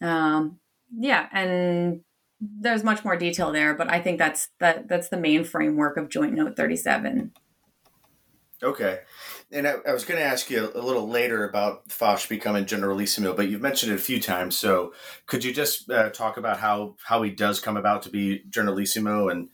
[0.00, 0.60] Um,
[0.96, 2.00] yeah, and
[2.40, 6.08] there's much more detail there, but I think that's that that's the main framework of
[6.08, 7.32] Joint Note 37.
[8.62, 9.00] Okay.
[9.52, 13.34] And I, I was going to ask you a, little later about Foch becoming Generalissimo,
[13.34, 14.56] but you've mentioned it a few times.
[14.56, 14.92] So
[15.26, 19.28] could you just uh, talk about how, how he does come about to be Generalissimo?
[19.28, 19.48] And,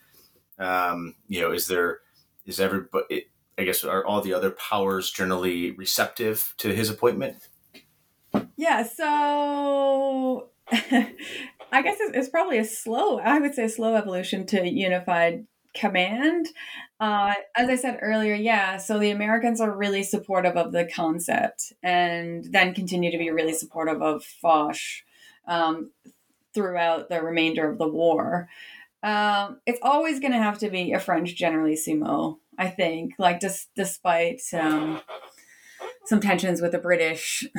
[0.59, 2.01] um, you know, is there,
[2.45, 7.37] is everybody, I guess, are all the other powers generally receptive to his appointment?
[8.57, 8.83] Yeah.
[8.83, 14.69] So I guess it's, it's, probably a slow, I would say, a slow evolution to
[14.69, 16.49] unified command.
[16.99, 21.73] Uh, as I said earlier, yeah, so the Americans are really supportive of the concept
[21.83, 24.79] and then continue to be really supportive of Foch
[25.47, 25.91] um,
[26.55, 28.49] throughout the remainder of the war.
[29.03, 33.69] Um, it's always going to have to be a French generalissimo, I think, like just
[33.77, 35.01] despite um,
[36.07, 37.47] some tensions with the British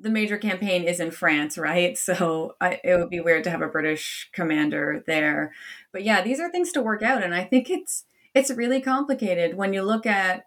[0.00, 1.96] the major campaign is in France, right?
[1.98, 5.54] So I, it would be weird to have a British commander there.
[5.92, 9.56] But yeah, these are things to work out, and I think it's it's really complicated
[9.56, 10.44] when you look at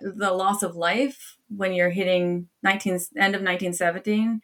[0.00, 4.40] the loss of life when you're hitting 19 end of 1917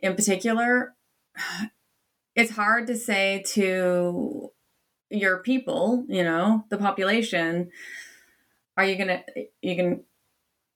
[0.00, 0.94] in particular
[2.34, 4.50] it's hard to say to
[5.10, 7.70] your people you know the population
[8.78, 9.22] are you gonna
[9.60, 10.04] you can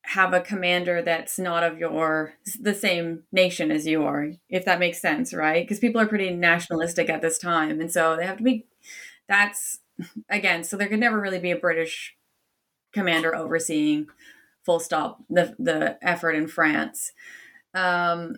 [0.05, 4.81] have a commander that's not of your the same nation as you are if that
[4.81, 5.65] makes sense right?
[5.65, 8.67] Because people are pretty nationalistic at this time and so they have to be
[9.33, 9.79] that's
[10.29, 12.15] again so there could never really be a british
[12.93, 14.07] commander overseeing
[14.65, 17.13] full stop the the effort in france
[17.75, 18.35] um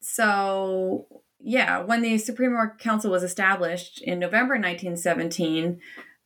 [0.00, 1.06] so
[1.40, 5.80] yeah when the supreme war council was established in november 1917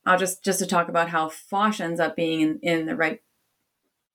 [0.05, 3.21] i'll just just to talk about how foch ends up being in, in the right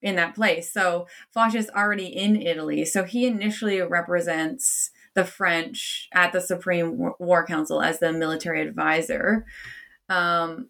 [0.03, 0.70] in that place.
[0.70, 2.85] So Foch is already in Italy.
[2.85, 9.46] So he initially represents the French at the Supreme War Council as the military advisor.
[10.09, 10.68] Um,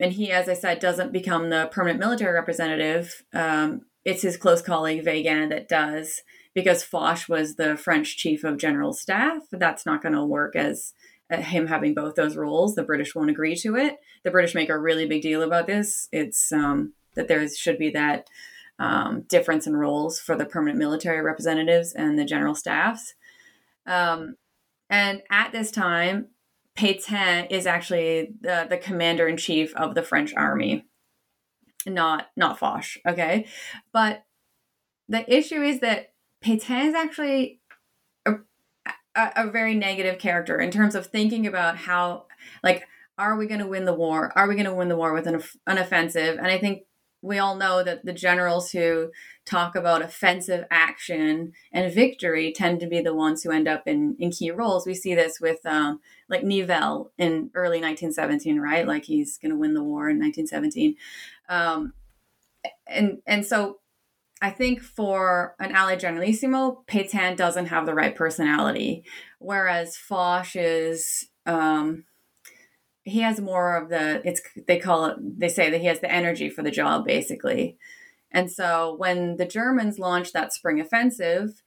[0.00, 3.24] and he, as I said, doesn't become the permanent military representative.
[3.34, 6.22] Um, it's his close colleague Weygand that does,
[6.54, 9.42] because Foch was the French chief of general staff.
[9.50, 10.94] That's not going to work as
[11.30, 12.74] uh, him having both those roles.
[12.74, 13.96] The British won't agree to it.
[14.22, 16.08] The British make a really big deal about this.
[16.10, 18.28] It's um, that there should be that
[18.78, 23.14] um, difference in roles for the permanent military representatives and the general staffs.
[23.88, 24.36] Um,
[24.90, 26.28] and at this time,
[26.76, 30.86] Pétain is actually the, the commander in chief of the French army,
[31.86, 32.86] not not Foch.
[33.06, 33.46] Okay,
[33.92, 34.24] but
[35.08, 36.12] the issue is that
[36.44, 37.60] Pétain is actually
[38.24, 38.34] a,
[39.16, 42.26] a, a very negative character in terms of thinking about how,
[42.62, 44.32] like, are we going to win the war?
[44.36, 46.38] Are we going to win the war with an, an offensive?
[46.38, 46.82] And I think
[47.20, 49.10] we all know that the generals who
[49.44, 54.14] talk about offensive action and victory tend to be the ones who end up in,
[54.18, 54.86] in key roles.
[54.86, 58.86] We see this with um, like Nivelle in early 1917, right?
[58.86, 60.96] Like he's going to win the war in 1917.
[61.48, 61.92] Um,
[62.86, 63.78] and, and so
[64.40, 69.04] I think for an Allied Generalissimo, Pétain doesn't have the right personality,
[69.38, 72.04] whereas Foch is um,
[73.04, 76.12] he has more of the it's they call it they say that he has the
[76.12, 77.78] energy for the job basically
[78.30, 81.62] And so when the Germans launched that spring offensive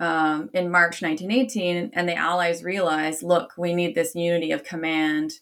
[0.00, 5.32] um, in March 1918, and the Allies realized, look, we need this unity of command.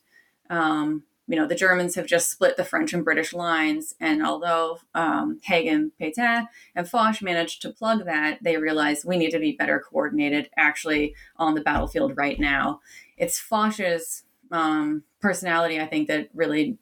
[0.49, 3.95] Um, you know, the Germans have just split the French and British lines.
[4.01, 9.31] And although um, Hagen, Pétain, and Foch managed to plug that, they realized we need
[9.31, 12.81] to be better coordinated actually on the battlefield right now.
[13.17, 16.79] It's Foch's um, personality, I think, that really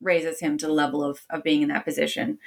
[0.00, 2.38] raises him to the level of, of being in that position.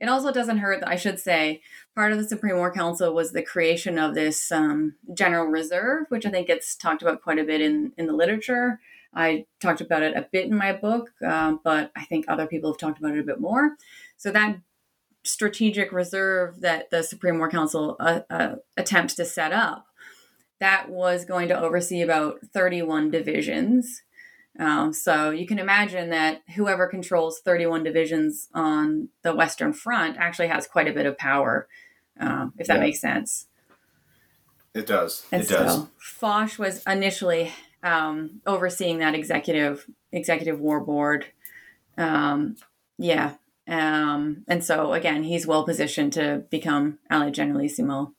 [0.00, 1.62] It also doesn't hurt I should say
[1.94, 6.26] part of the Supreme War Council was the creation of this um, General Reserve, which
[6.26, 8.80] I think gets talked about quite a bit in, in the literature.
[9.14, 12.72] I talked about it a bit in my book, um, but I think other people
[12.72, 13.76] have talked about it a bit more.
[14.16, 14.58] So that
[15.22, 19.86] strategic reserve that the Supreme War Council uh, uh, attempts to set up,
[20.60, 24.02] that was going to oversee about 31 divisions.
[24.58, 30.48] Um, so you can imagine that whoever controls 31 divisions on the Western Front actually
[30.48, 31.66] has quite a bit of power,
[32.20, 32.80] um, if that yeah.
[32.80, 33.48] makes sense.
[34.72, 35.26] It does.
[35.32, 35.86] And it so does.
[35.98, 37.52] Foch was initially
[37.82, 41.26] um, overseeing that executive executive war board.
[41.98, 42.56] Um,
[42.98, 43.34] yeah,
[43.66, 48.12] um, and so again, he's well positioned to become Allied Generalissimo.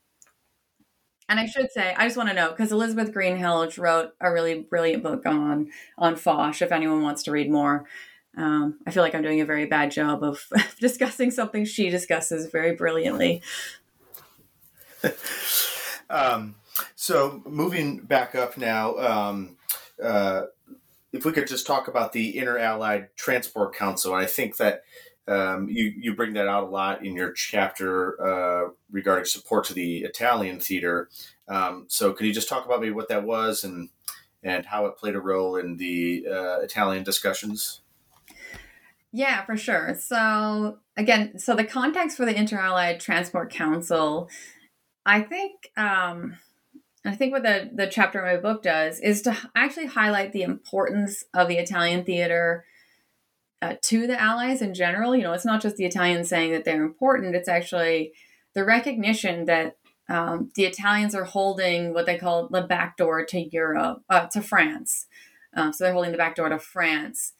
[1.28, 4.60] And I should say, I just want to know because Elizabeth Greenhalgh wrote a really
[4.60, 6.62] brilliant book on on Foch.
[6.62, 7.86] If anyone wants to read more,
[8.36, 10.46] um, I feel like I'm doing a very bad job of
[10.80, 13.42] discussing something she discusses very brilliantly.
[16.10, 16.54] um,
[16.94, 19.56] so moving back up now, um,
[20.02, 20.42] uh,
[21.12, 24.84] if we could just talk about the Inter Allied Transport Council, I think that
[25.28, 29.74] um, you you bring that out a lot in your chapter uh, regarding support to
[29.74, 31.08] the Italian theater.
[31.48, 33.88] Um, so, can you just talk about maybe what that was and
[34.42, 37.80] and how it played a role in the uh, Italian discussions?
[39.12, 39.96] Yeah, for sure.
[39.98, 44.28] So again, so the context for the Inter Allied Transport Council,
[45.06, 45.70] I think.
[45.76, 46.36] Um,
[47.04, 50.42] I think what the, the chapter in my book does is to actually highlight the
[50.42, 52.64] importance of the Italian theater
[53.62, 55.14] uh, to the Allies in general.
[55.14, 58.12] You know, it's not just the Italians saying that they're important, it's actually
[58.54, 59.76] the recognition that
[60.08, 64.40] um, the Italians are holding what they call the back door to Europe, uh, to
[64.40, 65.06] France.
[65.54, 67.32] Um, so they're holding the back door to France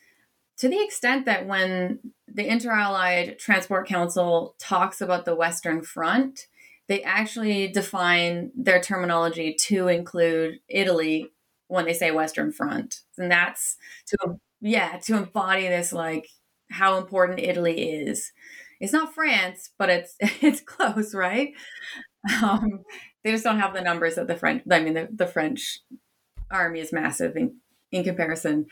[0.59, 6.47] to the extent that when the Inter Allied Transport Council talks about the Western Front,
[6.89, 11.33] they actually define their terminology to include Italy
[11.69, 13.01] when they say Western Front.
[13.19, 16.29] And that's to, yeah, to embody this like
[16.71, 18.33] how important Italy is.
[18.81, 21.53] It's not France, but it's it's close, right?
[22.43, 22.83] Um,
[23.25, 24.63] they just don't have the numbers that the French.
[24.71, 25.81] I mean, the, the French
[26.51, 27.57] army is massive in
[27.93, 28.67] in comparison.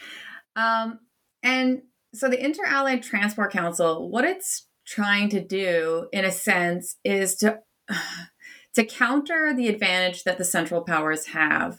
[0.56, 1.00] Um,
[1.42, 1.82] and
[2.14, 7.34] so the Inter Allied Transport Council, what it's trying to do, in a sense, is
[7.36, 7.60] to
[8.74, 11.78] to counter the advantage that the Central Powers have.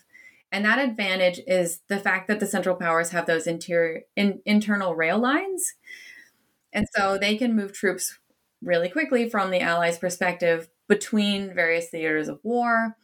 [0.51, 4.95] And that advantage is the fact that the Central Powers have those interior in, internal
[4.95, 5.73] rail lines.
[6.71, 8.17] And so they can move troops
[8.61, 12.95] really quickly from the Allies' perspective between various theaters of war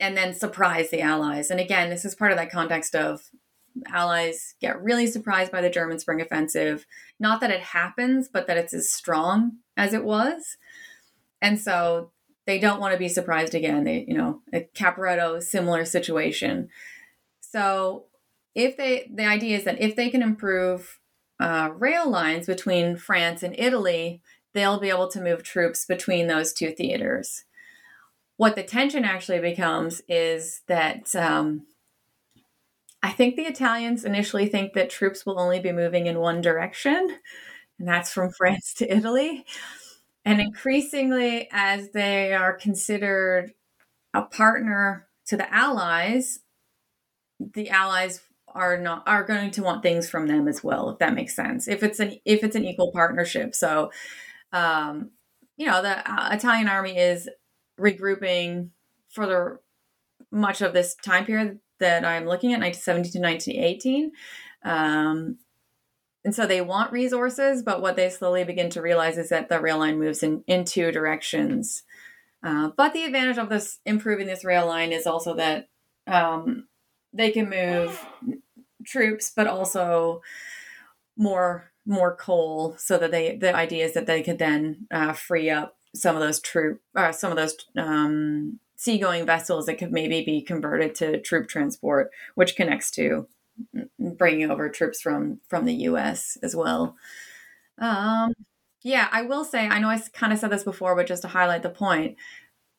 [0.00, 1.50] and then surprise the Allies.
[1.50, 3.22] And again, this is part of that context of
[3.92, 6.86] Allies get really surprised by the German spring offensive.
[7.18, 10.56] Not that it happens, but that it's as strong as it was.
[11.40, 12.12] And so
[12.48, 13.84] they don't want to be surprised again.
[13.84, 16.70] They, you know, a Caporetto, similar situation.
[17.42, 18.06] So
[18.54, 20.98] if they, the idea is that if they can improve
[21.38, 24.22] uh, rail lines between France and Italy,
[24.54, 27.44] they'll be able to move troops between those two theaters.
[28.38, 31.66] What the tension actually becomes is that um,
[33.02, 37.14] I think the Italians initially think that troops will only be moving in one direction,
[37.78, 39.44] and that's from France to Italy.
[40.28, 43.54] And increasingly, as they are considered
[44.12, 46.40] a partner to the Allies,
[47.40, 51.14] the Allies are not are going to want things from them as well, if that
[51.14, 51.66] makes sense.
[51.66, 53.90] If it's an if it's an equal partnership, so
[54.52, 55.12] um,
[55.56, 57.28] you know the uh, Italian army is
[57.80, 58.70] regrouping
[59.08, 59.58] for the
[60.30, 64.12] much of this time period that I'm looking at, 1917 to 1918.
[64.64, 65.38] Um,
[66.24, 69.60] and so they want resources, but what they slowly begin to realize is that the
[69.60, 71.84] rail line moves in, in two directions.
[72.42, 75.68] Uh, but the advantage of this improving this rail line is also that
[76.06, 76.66] um,
[77.12, 78.04] they can move
[78.84, 80.22] troops, but also
[81.16, 85.50] more more coal, so that they the idea is that they could then uh, free
[85.50, 90.24] up some of those troop uh, some of those um, seagoing vessels that could maybe
[90.24, 93.26] be converted to troop transport, which connects to
[93.98, 96.36] bringing over troops from from the U.S.
[96.42, 96.96] as well.
[97.78, 98.32] Um,
[98.82, 101.28] Yeah, I will say, I know I kind of said this before, but just to
[101.28, 102.16] highlight the point,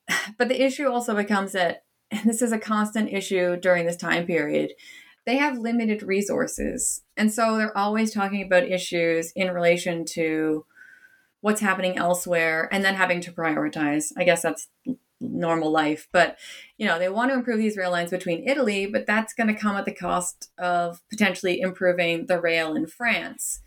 [0.38, 4.26] but the issue also becomes that and this is a constant issue during this time
[4.26, 4.72] period.
[5.26, 7.02] They have limited resources.
[7.16, 10.64] And so they're always talking about issues in relation to
[11.40, 14.12] what's happening elsewhere and then having to prioritize.
[14.16, 14.68] I guess that's
[15.20, 16.08] normal life.
[16.12, 16.38] But,
[16.78, 19.60] you know, they want to improve these rail lines between Italy, but that's going to
[19.60, 23.60] come at the cost of potentially improving the rail in France.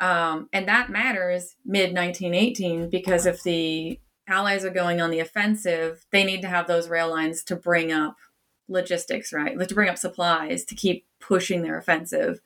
[0.00, 6.06] Um, and that matters mid 1918 because if the Allies are going on the offensive,
[6.10, 8.16] they need to have those rail lines to bring up
[8.68, 9.58] logistics, right?
[9.58, 12.40] To bring up supplies to keep pushing their offensive,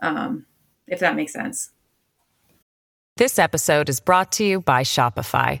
[0.00, 0.46] um,
[0.86, 1.70] if that makes sense.
[3.16, 5.60] This episode is brought to you by Shopify.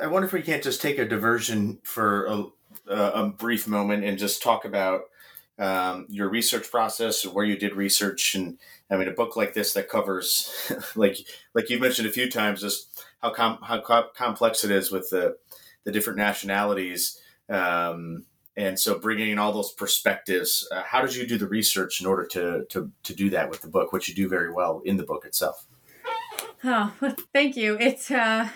[0.00, 2.44] I wonder if we can't just take a diversion for a,
[2.94, 5.02] a brief moment and just talk about
[5.58, 8.34] um, your research process and where you did research.
[8.34, 8.58] And
[8.90, 11.18] I mean, a book like this that covers, like
[11.54, 15.10] like you've mentioned a few times, just how com- how co- complex it is with
[15.10, 15.36] the
[15.84, 17.20] the different nationalities.
[17.48, 18.24] Um,
[18.56, 22.06] and so bringing in all those perspectives, uh, how did you do the research in
[22.06, 24.98] order to, to, to do that with the book, which you do very well in
[24.98, 25.66] the book itself?
[26.62, 26.92] Oh,
[27.32, 27.78] thank you.
[27.80, 28.50] It's, uh,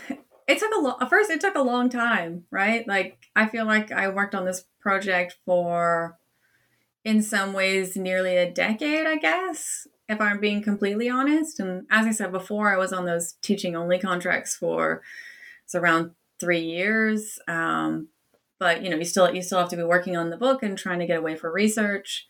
[0.46, 2.86] it took a lot, first it took a long time, right?
[2.86, 6.18] Like, I feel like I worked on this project for
[7.04, 11.60] in some ways nearly a decade, I guess, if I'm being completely honest.
[11.60, 15.02] And as I said before, I was on those teaching only contracts for
[15.64, 17.38] it's around three years.
[17.48, 18.08] Um,
[18.58, 20.78] but you know, you still you still have to be working on the book and
[20.78, 22.26] trying to get away for research.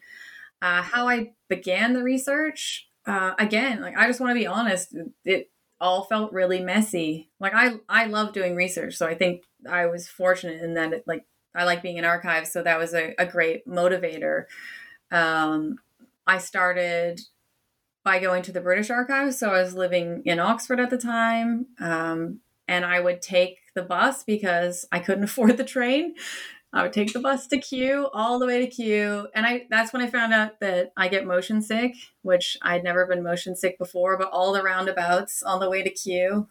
[0.61, 4.97] Uh, how I began the research, uh, again, like I just want to be honest,
[5.25, 5.51] it
[5.81, 7.29] all felt really messy.
[7.41, 11.05] Like I I love doing research, so I think I was fortunate in that it,
[11.07, 14.45] like I like being in archives, so that was a, a great motivator.
[15.11, 15.79] Um,
[16.27, 17.20] I started
[18.07, 19.37] by going to the British Archives.
[19.37, 23.83] So I was living in Oxford at the time, um, and I would take the
[23.83, 26.14] bus because I couldn't afford the train.
[26.77, 29.95] I would take the bus to Kew all the way to Kew, and I that's
[29.95, 33.79] when I found out that I get motion sick, which I'd never been motion sick
[33.79, 34.18] before.
[34.18, 36.47] But all the roundabouts on the way to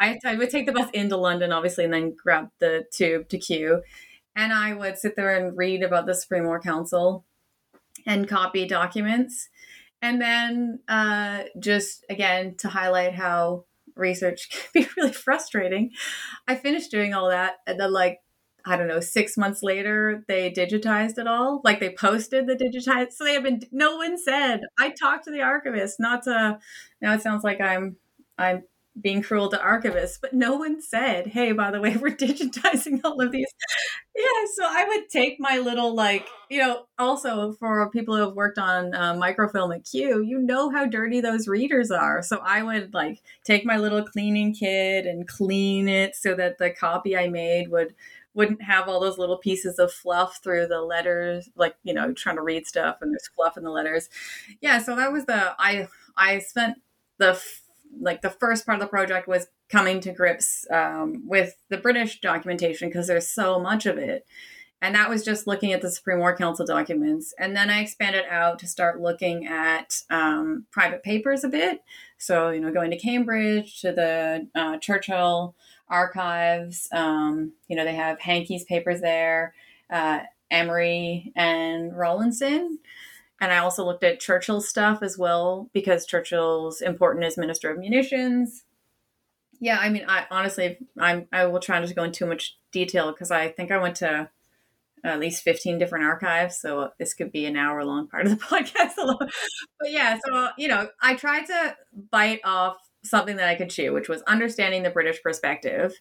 [0.00, 3.38] I, I would take the bus into London, obviously, and then grab the tube to
[3.38, 3.82] Kew,
[4.34, 7.24] And I would sit there and read about the Supreme War Council
[8.06, 9.48] and copy documents.
[10.02, 15.92] And then uh, just again to highlight how research can be really frustrating,
[16.48, 17.58] I finished doing all that.
[17.64, 18.22] And then, like,
[18.66, 21.60] I don't know, six months later, they digitized it all.
[21.64, 23.12] Like they posted the digitized.
[23.12, 26.58] So they have been, no one said, I talked to the archivist, not to,
[27.00, 27.96] now it sounds like I'm,
[28.38, 28.64] I'm
[29.00, 33.20] being cruel to archivists, but no one said, hey, by the way, we're digitizing all
[33.20, 33.46] of these.
[34.16, 38.34] Yeah, so I would take my little, like, you know, also for people who have
[38.34, 42.22] worked on uh, microfilm at Kew, you know how dirty those readers are.
[42.22, 46.70] So I would, like, take my little cleaning kit and clean it so that the
[46.70, 47.94] copy I made would
[48.34, 52.36] wouldn't have all those little pieces of fluff through the letters like you know trying
[52.36, 54.08] to read stuff and there's fluff in the letters
[54.60, 56.76] yeah so that was the i i spent
[57.18, 57.40] the
[58.00, 62.20] like the first part of the project was coming to grips um, with the British
[62.20, 64.26] documentation because there's so much of it.
[64.82, 67.34] And that was just looking at the Supreme War Council documents.
[67.38, 71.82] And then I expanded out to start looking at um, private papers a bit.
[72.16, 75.54] So, you know, going to Cambridge, to the uh, Churchill
[75.90, 76.88] archives.
[76.92, 79.54] Um, you know, they have Hankey's papers there,
[79.90, 80.20] uh,
[80.52, 82.78] Amery and Rawlinson.
[83.40, 87.78] And I also looked at Churchill's stuff as well because Churchill's important as Minister of
[87.78, 88.64] Munitions.
[89.60, 92.58] Yeah, I mean, I honestly, I'm I will try not to go into too much
[92.72, 94.30] detail because I think I went to
[95.02, 98.44] at least 15 different archives, so this could be an hour long part of the
[98.44, 99.28] podcast alone.
[99.78, 101.76] But yeah, so you know, I tried to
[102.10, 105.94] bite off something that I could chew, which was understanding the British perspective,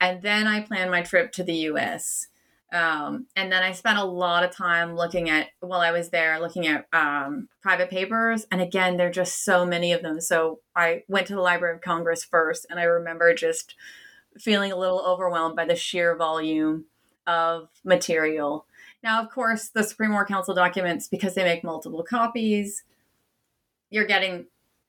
[0.00, 2.28] and then I planned my trip to the U.S.
[2.72, 6.40] Um, and then I spent a lot of time looking at, while I was there,
[6.40, 8.46] looking at um, private papers.
[8.50, 10.20] And again, there are just so many of them.
[10.20, 13.74] So I went to the Library of Congress first, and I remember just
[14.38, 16.86] feeling a little overwhelmed by the sheer volume
[17.26, 18.66] of material.
[19.02, 22.82] Now, of course, the Supreme War Council documents, because they make multiple copies,
[23.90, 24.46] you're getting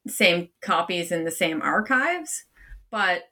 [0.08, 2.46] same copies in the same archives,
[2.90, 3.24] but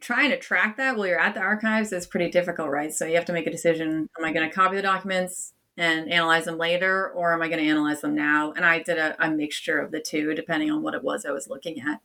[0.00, 2.92] trying to track that while you're at the archives is pretty difficult, right?
[2.92, 6.10] So you have to make a decision: Am I going to copy the documents and
[6.12, 8.52] analyze them later, or am I going to analyze them now?
[8.52, 11.32] And I did a, a mixture of the two, depending on what it was I
[11.32, 12.00] was looking at.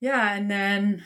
[0.00, 1.04] Yeah, and then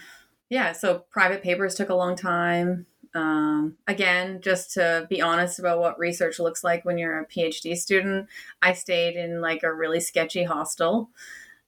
[0.48, 2.86] yeah, so private papers took a long time.
[3.14, 7.76] Um, again, just to be honest about what research looks like when you're a PhD
[7.76, 8.28] student,
[8.60, 11.10] I stayed in like a really sketchy hostel.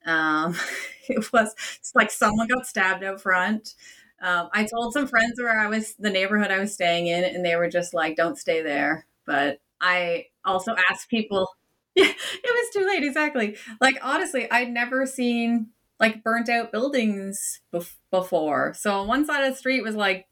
[0.08, 0.56] Um,
[1.08, 1.54] it was
[1.94, 3.74] like someone got stabbed out front.
[4.22, 7.44] Um, I told some friends where I was, the neighborhood I was staying in, and
[7.44, 9.06] they were just like, don't stay there.
[9.26, 11.48] But I also asked people,
[11.94, 13.04] yeah, it was too late.
[13.04, 13.56] Exactly.
[13.80, 15.68] Like, honestly, I'd never seen
[16.00, 18.74] like burnt out buildings bef- before.
[18.74, 20.26] So on one side of the street was like,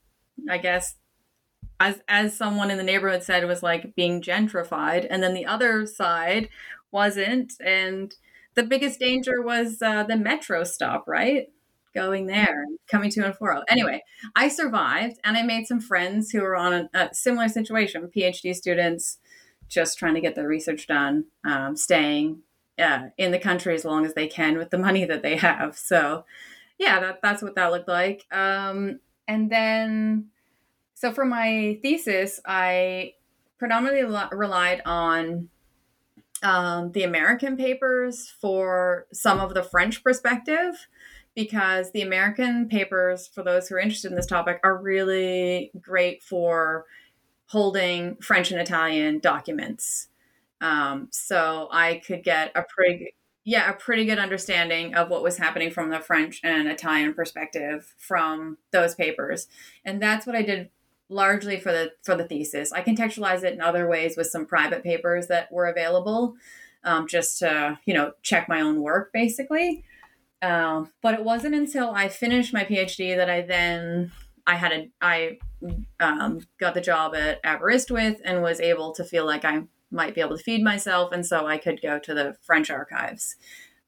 [0.51, 0.95] I guess,
[1.81, 5.87] as as someone in the neighborhood said, was like being gentrified, and then the other
[5.87, 6.49] side
[6.93, 7.55] wasn't.
[7.65, 8.15] And
[8.57, 11.47] the biggest danger was uh, the metro stop, right?
[11.95, 13.63] Going there, coming to and fro.
[13.69, 14.03] Anyway,
[14.35, 18.55] I survived, and I made some friends who were on a, a similar situation, PhD
[18.55, 19.19] students,
[19.69, 22.43] just trying to get their research done, um, staying
[22.79, 25.77] uh, in the country as long as they can with the money that they have.
[25.77, 26.25] So,
[26.79, 28.27] yeah, that, that's what that looked like.
[28.31, 30.27] Um, and then,
[30.95, 33.15] so for my thesis, I
[33.59, 35.49] predominantly relied on
[36.43, 40.87] um, the American papers for some of the French perspective
[41.35, 46.23] because the American papers, for those who are interested in this topic, are really great
[46.23, 46.87] for
[47.49, 50.09] holding French and Italian documents.
[50.61, 53.15] Um, so I could get a pretty
[53.49, 57.95] yeah, a pretty good understanding of what was happening from the French and Italian perspective
[57.97, 59.47] from those papers.
[59.85, 60.71] And that's what I did
[61.09, 62.73] largely for the for the thesis.
[62.73, 66.35] I contextualized it in other ways with some private papers that were available,
[66.85, 69.85] um, just to you know check my own work basically.
[70.43, 74.13] Um, but it wasn't until I finished my PhD that I then
[74.47, 75.39] I had a I
[76.01, 80.21] um, got the job at Aberystwyth and was able to feel like I might be
[80.21, 83.37] able to feed myself, and so I could go to the French archives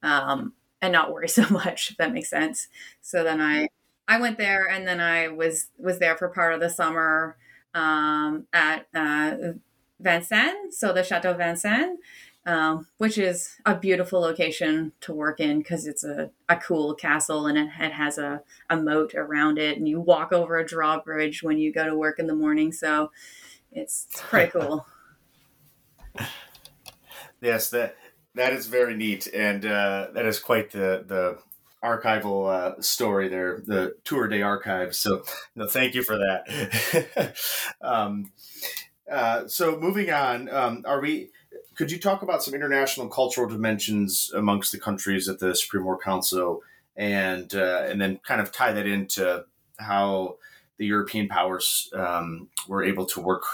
[0.02, 2.68] um, and not worry so much, if that makes sense.
[3.02, 3.68] So then I
[4.08, 7.36] I went there, and then I was was there for part of the summer
[7.74, 9.36] um, at uh,
[10.00, 11.98] Vincennes, so the Chateau Vincennes.
[12.46, 17.46] Um, which is a beautiful location to work in because it's a, a cool castle
[17.46, 18.40] and it, it, has a,
[18.70, 22.18] a moat around it and you walk over a drawbridge when you go to work
[22.18, 23.10] in the morning so
[23.70, 24.86] it's, it's pretty cool
[27.40, 27.96] yes, that
[28.34, 31.38] that is very neat, and uh, that is quite the the
[31.82, 34.98] archival uh, story there, the Tour de Archives.
[34.98, 35.22] So,
[35.54, 37.36] no, thank you for that.
[37.80, 38.32] um,
[39.10, 41.30] uh, so, moving on, um, are we?
[41.76, 45.98] Could you talk about some international cultural dimensions amongst the countries at the Supreme War
[45.98, 46.62] Council,
[46.96, 49.44] and uh, and then kind of tie that into
[49.78, 50.36] how
[50.76, 53.44] the European powers um, were able to work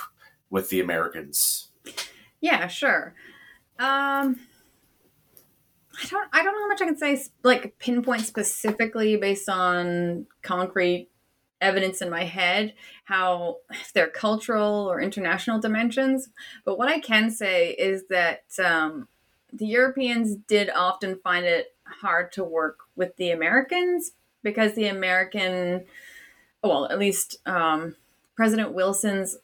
[0.51, 1.69] with the Americans?
[2.41, 3.15] Yeah, sure.
[3.79, 4.41] Um,
[6.03, 6.29] I don't.
[6.33, 7.25] I don't know how much I can say.
[7.43, 11.11] Like pinpoint specifically based on concrete
[11.61, 12.75] evidence in my head
[13.05, 16.29] how if they're cultural or international dimensions.
[16.65, 19.09] But what I can say is that um,
[19.53, 25.85] the Europeans did often find it hard to work with the Americans because the American,
[26.63, 27.97] well, at least um,
[28.37, 29.39] President Wilson's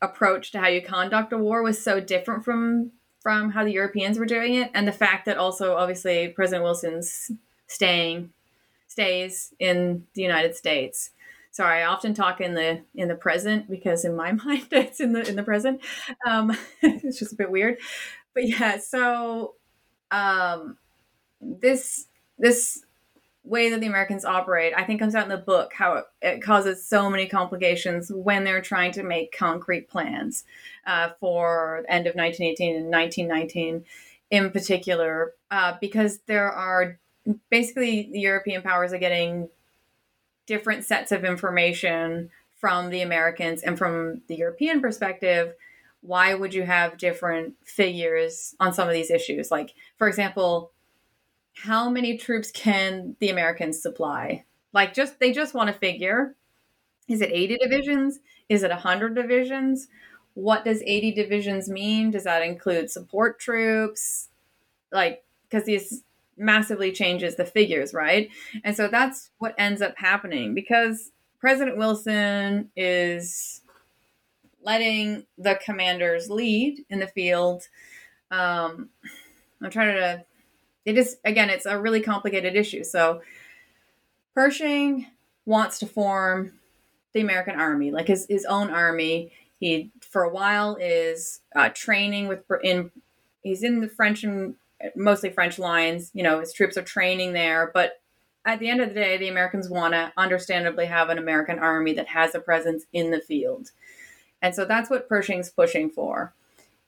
[0.00, 2.92] approach to how you conduct a war was so different from
[3.28, 7.30] from how the Europeans were doing it, and the fact that also obviously President Wilson's
[7.66, 8.30] staying
[8.86, 11.10] stays in the United States.
[11.50, 15.12] Sorry, I often talk in the in the present because in my mind it's in
[15.12, 15.82] the in the present.
[16.26, 17.76] Um, it's just a bit weird,
[18.32, 18.78] but yeah.
[18.78, 19.56] So
[20.10, 20.78] um,
[21.38, 22.06] this
[22.38, 22.82] this
[23.48, 26.42] way that the Americans operate, I think comes out in the book how it, it
[26.42, 30.44] causes so many complications when they're trying to make concrete plans
[30.86, 33.84] uh, for the end of 1918 and 1919
[34.30, 36.98] in particular, uh, because there are
[37.50, 39.48] basically the European powers are getting
[40.46, 45.54] different sets of information from the Americans and from the European perspective.
[46.00, 49.50] Why would you have different figures on some of these issues?
[49.50, 50.72] Like, for example,
[51.54, 54.44] how many troops can the Americans supply?
[54.72, 56.34] Like just they just want to figure
[57.08, 58.20] is it 80 divisions?
[58.48, 59.88] Is it 100 divisions?
[60.34, 62.10] What does 80 divisions mean?
[62.10, 64.28] Does that include support troops?
[64.92, 66.02] Like because these
[66.36, 68.30] massively changes the figures, right?
[68.62, 73.62] And so that's what ends up happening because President Wilson is
[74.62, 77.68] letting the commanders lead in the field.
[78.30, 78.90] Um,
[79.62, 80.24] I'm trying to
[80.88, 82.82] it is again, it's a really complicated issue.
[82.82, 83.20] So
[84.34, 85.06] Pershing
[85.44, 86.52] wants to form
[87.12, 89.30] the American army, like his, his own army.
[89.60, 92.90] He for a while is uh, training with in
[93.42, 94.54] he's in the French and
[94.96, 96.10] mostly French lines.
[96.14, 98.00] You know, his troops are training there, but
[98.46, 101.92] at the end of the day, the Americans want to understandably have an American army
[101.94, 103.72] that has a presence in the field.
[104.40, 106.32] And so that's what Pershing's pushing for.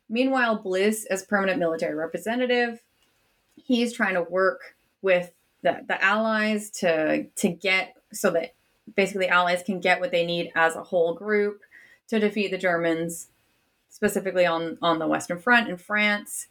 [0.09, 2.80] Meanwhile, Bliss, as permanent military representative,
[3.71, 5.31] he's trying to work with
[5.62, 8.55] the, the allies to to get so that
[8.97, 11.61] basically allies can get what they need as a whole group
[12.09, 13.29] to defeat the Germans,
[13.89, 16.49] specifically on on the Western Front in France.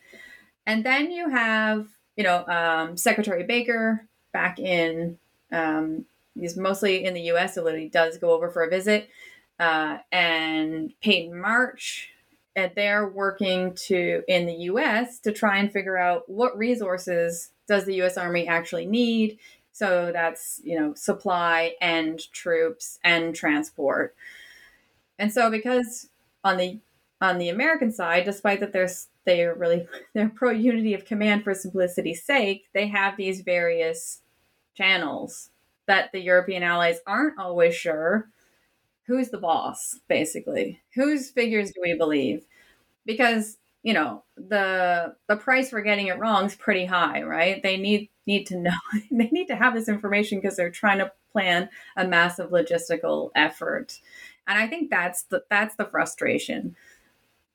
[0.66, 5.18] And then you have, you know, um, Secretary Baker back in,
[5.52, 6.06] um,
[6.36, 9.10] he's mostly in the U.S., So he does go over for a visit,
[9.60, 12.12] uh, and Peyton March.
[12.60, 15.20] And they're working to in the U.S.
[15.20, 18.18] to try and figure out what resources does the U.S.
[18.18, 19.40] Army actually need.
[19.72, 24.16] So that's you know supply and troops and transport.
[25.18, 26.10] And so because
[26.44, 26.80] on the
[27.22, 31.44] on the American side, despite that there's they are really they're pro unity of command
[31.44, 34.22] for simplicity's sake, they have these various
[34.76, 35.50] channels
[35.88, 38.30] that the European allies aren't always sure
[39.10, 40.80] who's the boss, basically.
[40.94, 42.46] Whose figures do we believe?
[43.08, 47.62] Because, you know, the the price for getting it wrong is pretty high, right?
[47.62, 48.78] They need need to know
[49.12, 54.00] they need to have this information because they're trying to plan a massive logistical effort.
[54.48, 56.76] And I think that's the that's the frustration.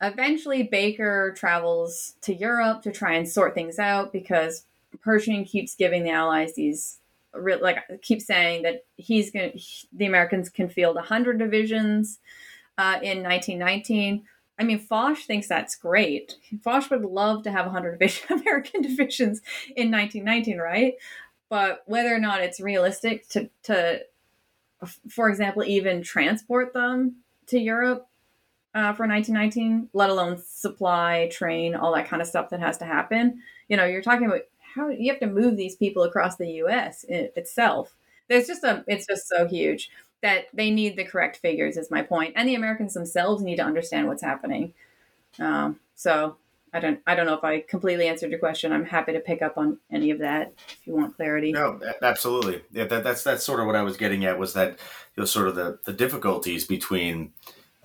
[0.02, 4.64] Eventually Baker travels to Europe to try and sort things out because
[5.02, 6.98] Pershing keeps giving the allies these
[7.60, 9.58] like keep saying that he's going to
[9.92, 12.18] the Americans can field 100 divisions
[12.78, 14.24] uh, in 1919.
[14.58, 16.36] I mean, Foch thinks that's great.
[16.62, 19.40] Foch would love to have 100 division, American divisions
[19.76, 20.94] in 1919, right?
[21.48, 24.00] But whether or not it's realistic to, to
[25.08, 27.16] for example, even transport them
[27.46, 28.08] to Europe
[28.74, 32.84] uh, for 1919, let alone supply, train, all that kind of stuff that has to
[32.84, 33.40] happen.
[33.68, 34.42] You know, you're talking about
[34.74, 37.04] how you have to move these people across the U.S.
[37.08, 37.94] itself.
[38.28, 39.90] There's just a, it's just so huge
[40.22, 41.76] that they need the correct figures.
[41.76, 44.74] Is my point, and the Americans themselves need to understand what's happening.
[45.38, 46.36] Um, so
[46.72, 48.72] I don't, I don't know if I completely answered your question.
[48.72, 51.52] I'm happy to pick up on any of that if you want clarity.
[51.52, 52.62] No, absolutely.
[52.72, 55.24] Yeah, that, that's that's sort of what I was getting at was that you know
[55.24, 57.32] sort of the the difficulties between,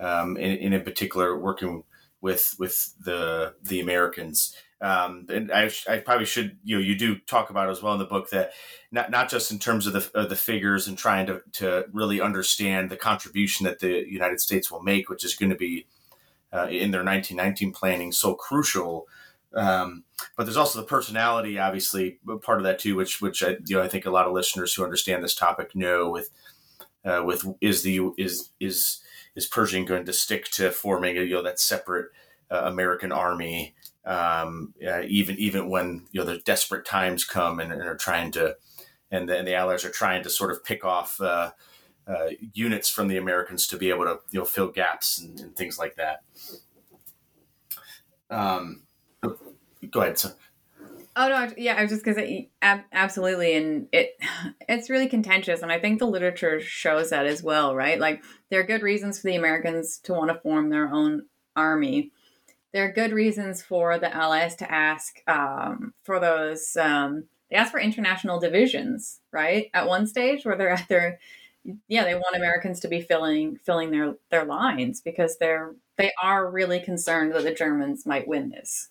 [0.00, 1.84] um, in, in particular, working
[2.20, 7.16] with with the the Americans um, and I, I probably should you know you do
[7.18, 8.52] talk about as well in the book that
[8.90, 12.20] not not just in terms of the of the figures and trying to to really
[12.20, 15.86] understand the contribution that the United States will make, which is going to be
[16.52, 19.06] uh, in their 1919 planning so crucial.
[19.54, 20.04] Um,
[20.36, 23.82] but there's also the personality, obviously, part of that too, which which I, you know
[23.82, 26.30] I think a lot of listeners who understand this topic know with
[27.04, 29.00] uh, with is the is is
[29.36, 32.10] is Pershing going to stick to forming you know that separate
[32.50, 33.74] uh, American army
[34.04, 38.32] um, uh, even even when you know the desperate times come and, and are trying
[38.32, 38.56] to,
[39.10, 41.50] and the, and the Allies are trying to sort of pick off uh,
[42.06, 45.56] uh, units from the Americans to be able to you know fill gaps and, and
[45.56, 46.22] things like that.
[48.30, 48.82] Um,
[49.90, 50.18] go ahead.
[50.18, 50.30] So.
[51.16, 54.16] Oh no, yeah, I was just gonna say absolutely, and it
[54.68, 57.98] it's really contentious, and I think the literature shows that as well, right?
[57.98, 61.26] Like there are good reasons for the Americans to want to form their own
[61.56, 62.12] army,
[62.72, 66.76] there are good reasons for the allies to ask um, for those.
[66.76, 69.70] Um, they ask for international divisions, right?
[69.74, 71.18] At one stage, where they're at their,
[71.88, 76.50] yeah, they want Americans to be filling filling their their lines because they're they are
[76.50, 78.88] really concerned that the Germans might win this.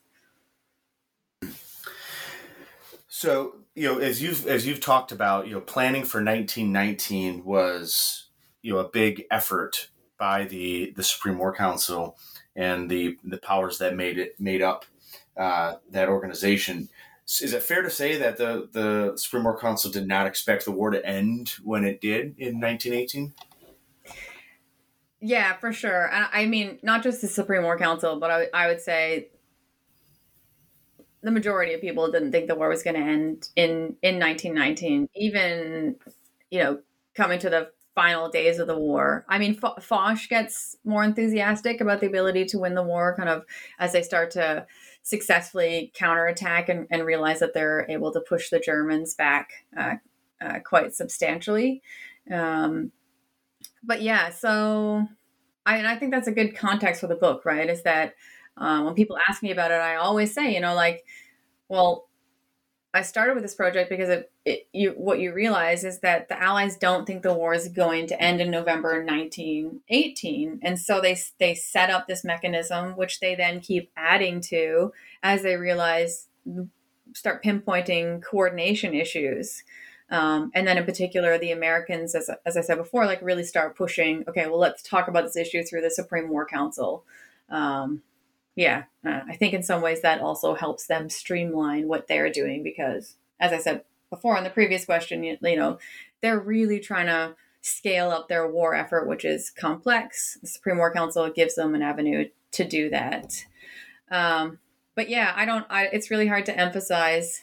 [3.08, 8.28] So you know, as you've as you've talked about, you know, planning for 1919 was
[8.62, 12.18] you know a big effort by the the Supreme War Council
[12.56, 14.86] and the the powers that made it made up
[15.38, 16.90] uh, that organization.
[17.42, 20.72] Is it fair to say that the the Supreme War Council did not expect the
[20.72, 23.34] war to end when it did in 1918?
[25.22, 26.10] Yeah, for sure.
[26.12, 29.28] I mean, not just the Supreme War Council, but I, I would say
[31.22, 35.10] the majority of people didn't think the war was going to end in in 1919.
[35.14, 35.98] Even
[36.50, 36.80] you know,
[37.16, 39.26] coming to the final days of the war.
[39.28, 43.30] I mean, F- Foch gets more enthusiastic about the ability to win the war, kind
[43.30, 43.46] of
[43.80, 44.66] as they start to
[45.04, 49.96] successfully counterattack and, and realize that they're able to push the Germans back uh,
[50.42, 51.82] uh, quite substantially.
[52.32, 52.92] Um,
[53.84, 55.08] but yeah, so
[55.66, 57.70] I, and I think that's a good context for the book, right?
[57.70, 58.14] Is that
[58.58, 61.06] um, when people ask me about it, I always say, you know, like,
[61.70, 62.09] well,
[62.94, 66.42] I started with this project because it, it, you what you realize is that the
[66.42, 71.18] Allies don't think the war is going to end in November 1918, and so they
[71.40, 76.28] they set up this mechanism, which they then keep adding to as they realize
[77.14, 79.64] start pinpointing coordination issues.
[80.12, 83.78] Um, and then in particular, the Americans, as, as I said before, like really start
[83.78, 84.24] pushing.
[84.28, 87.04] Okay, well, let's talk about this issue through the Supreme War Council.
[87.50, 88.02] Um,
[88.60, 92.62] yeah, uh, I think in some ways that also helps them streamline what they're doing
[92.62, 95.80] because, as I said before on the previous question, you, you know,
[96.20, 100.38] they're really trying to scale up their war effort, which is complex.
[100.42, 103.46] The Supreme War Council gives them an avenue to do that.
[104.12, 104.60] Um,
[104.94, 105.66] but yeah, I don't.
[105.70, 107.40] I, it's really hard to emphasize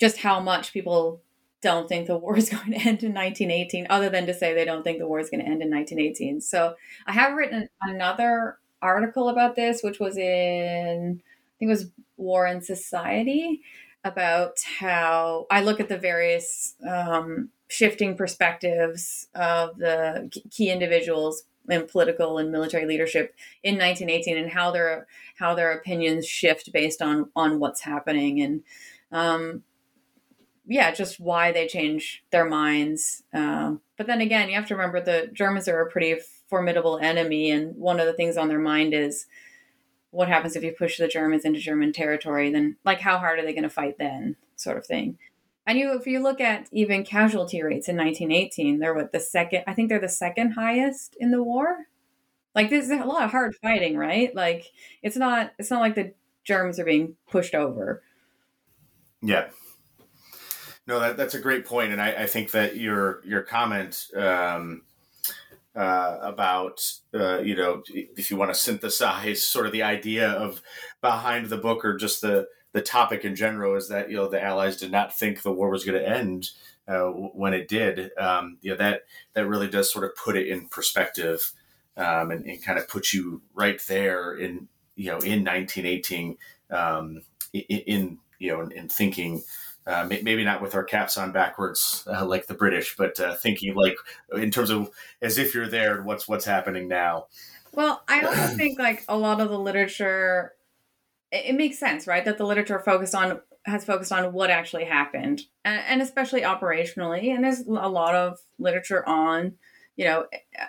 [0.00, 1.22] just how much people
[1.62, 4.64] don't think the war is going to end in 1918, other than to say they
[4.64, 6.40] don't think the war is going to end in 1918.
[6.40, 6.74] So
[7.06, 12.46] I have written another article about this, which was in, I think it was War
[12.46, 13.62] and Society,
[14.04, 21.86] about how I look at the various um, shifting perspectives of the key individuals in
[21.86, 25.06] political and military leadership in 1918 and how their
[25.36, 28.62] how their opinions shift based on on what's happening and
[29.12, 29.62] um,
[30.68, 33.22] yeah, just why they change their minds.
[33.32, 36.16] Um, but then again, you have to remember the Germans are a pretty
[36.48, 39.26] formidable enemy, and one of the things on their mind is
[40.10, 42.50] what happens if you push the Germans into German territory?
[42.50, 44.36] Then, like, how hard are they going to fight then?
[44.56, 45.18] Sort of thing.
[45.66, 49.64] And you, if you look at even casualty rates in 1918, they're what the second.
[49.66, 51.86] I think they're the second highest in the war.
[52.54, 54.34] Like, there's a lot of hard fighting, right?
[54.34, 54.64] Like,
[55.02, 55.52] it's not.
[55.58, 58.02] It's not like the Germans are being pushed over.
[59.20, 59.48] Yeah.
[60.86, 64.82] No, that, that's a great point, and I, I think that your your comment um,
[65.78, 66.82] uh, about
[67.14, 70.60] uh, you know if you want to synthesize sort of the idea of
[71.00, 74.42] behind the book or just the the topic in general is that you know the
[74.42, 76.50] Allies did not think the war was going to end
[76.88, 78.10] uh, when it did.
[78.18, 79.02] Um, you know that
[79.34, 81.52] that really does sort of put it in perspective
[81.96, 84.66] um, and, and, kind of put you right there in
[84.96, 86.36] you know in 1918
[86.70, 87.22] um,
[87.52, 89.44] in, in, you know in, in thinking
[89.88, 93.74] uh, maybe not with our caps on backwards uh, like the British, but uh, thinking
[93.74, 93.96] like
[94.34, 94.90] in terms of
[95.22, 96.02] as if you're there.
[96.02, 97.28] What's what's happening now?
[97.72, 100.52] Well, I also think like a lot of the literature,
[101.32, 102.22] it, it, makes sense, right?
[102.22, 107.34] That the literature focused on has focused on what actually happened, and, and especially operationally.
[107.34, 109.54] And there's a lot of literature on,
[109.96, 110.26] you know.
[110.32, 110.64] Eh,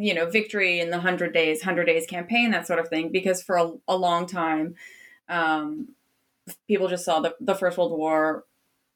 [0.00, 3.10] you know, victory in the hundred days, hundred days campaign, that sort of thing.
[3.10, 4.76] Because for a, a long time,
[5.28, 5.88] um,
[6.66, 8.44] people just saw the, the First World War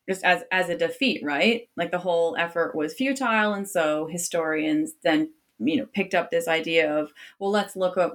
[0.08, 1.68] just as as a defeat, right?
[1.76, 6.48] Like the whole effort was futile, and so historians then you know picked up this
[6.48, 8.12] idea of well, let's look at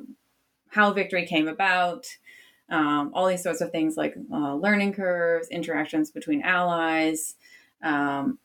[0.70, 2.06] how victory came about,
[2.70, 7.36] um, all these sorts of things like uh, learning curves, interactions between allies,
[7.82, 8.40] um,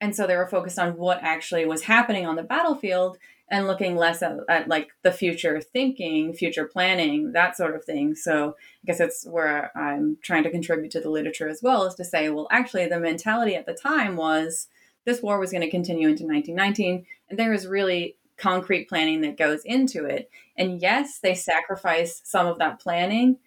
[0.00, 3.18] and so they were focused on what actually was happening on the battlefield
[3.48, 8.14] and looking less at, at, like the future thinking, future planning, that sort of thing.
[8.14, 11.94] So I guess it's where I'm trying to contribute to the literature as well, is
[11.96, 14.66] to say, well, actually, the mentality at the time was
[15.04, 19.38] this war was going to continue into 1919, and there is really concrete planning that
[19.38, 20.28] goes into it.
[20.56, 23.38] And yes, they sacrificed some of that planning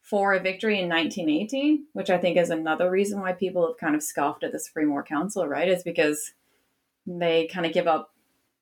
[0.00, 3.94] for a victory in 1918, which I think is another reason why people have kind
[3.94, 5.68] of scoffed at the Supreme War Council, right?
[5.68, 6.32] Is because
[7.06, 8.11] they kind of give up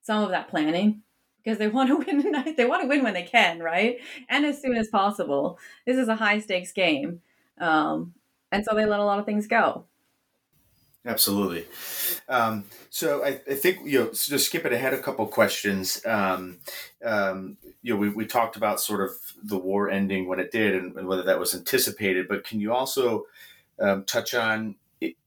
[0.03, 1.03] some of that planning
[1.42, 2.55] because they want to win.
[2.57, 3.98] They want to win when they can, right?
[4.28, 5.59] And as soon as possible.
[5.86, 7.20] This is a high stakes game,
[7.59, 8.14] um,
[8.53, 9.84] and so they let a lot of things go.
[11.07, 11.64] Absolutely.
[12.28, 16.05] Um, so I, I, think you know, just skipping ahead a couple questions.
[16.05, 16.59] Um,
[17.03, 20.74] um, you know, we, we talked about sort of the war ending when it did,
[20.74, 22.28] and, and whether that was anticipated.
[22.28, 23.24] But can you also
[23.80, 24.74] um, touch on,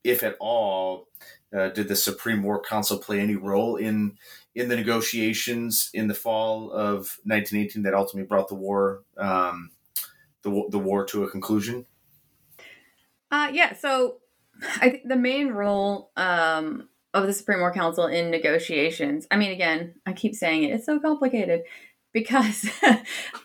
[0.04, 1.08] if at all,
[1.56, 4.18] uh, did the Supreme War Council play any role in
[4.56, 9.72] in the negotiations in the fall of 1918 that ultimately brought the war um,
[10.44, 11.86] the, the war to a conclusion?
[13.32, 14.18] Uh, yeah, so
[14.80, 19.52] I think the main role um, of the Supreme War Council in negotiations, I mean,
[19.52, 21.64] again, I keep saying it, it's so complicated
[22.12, 22.70] because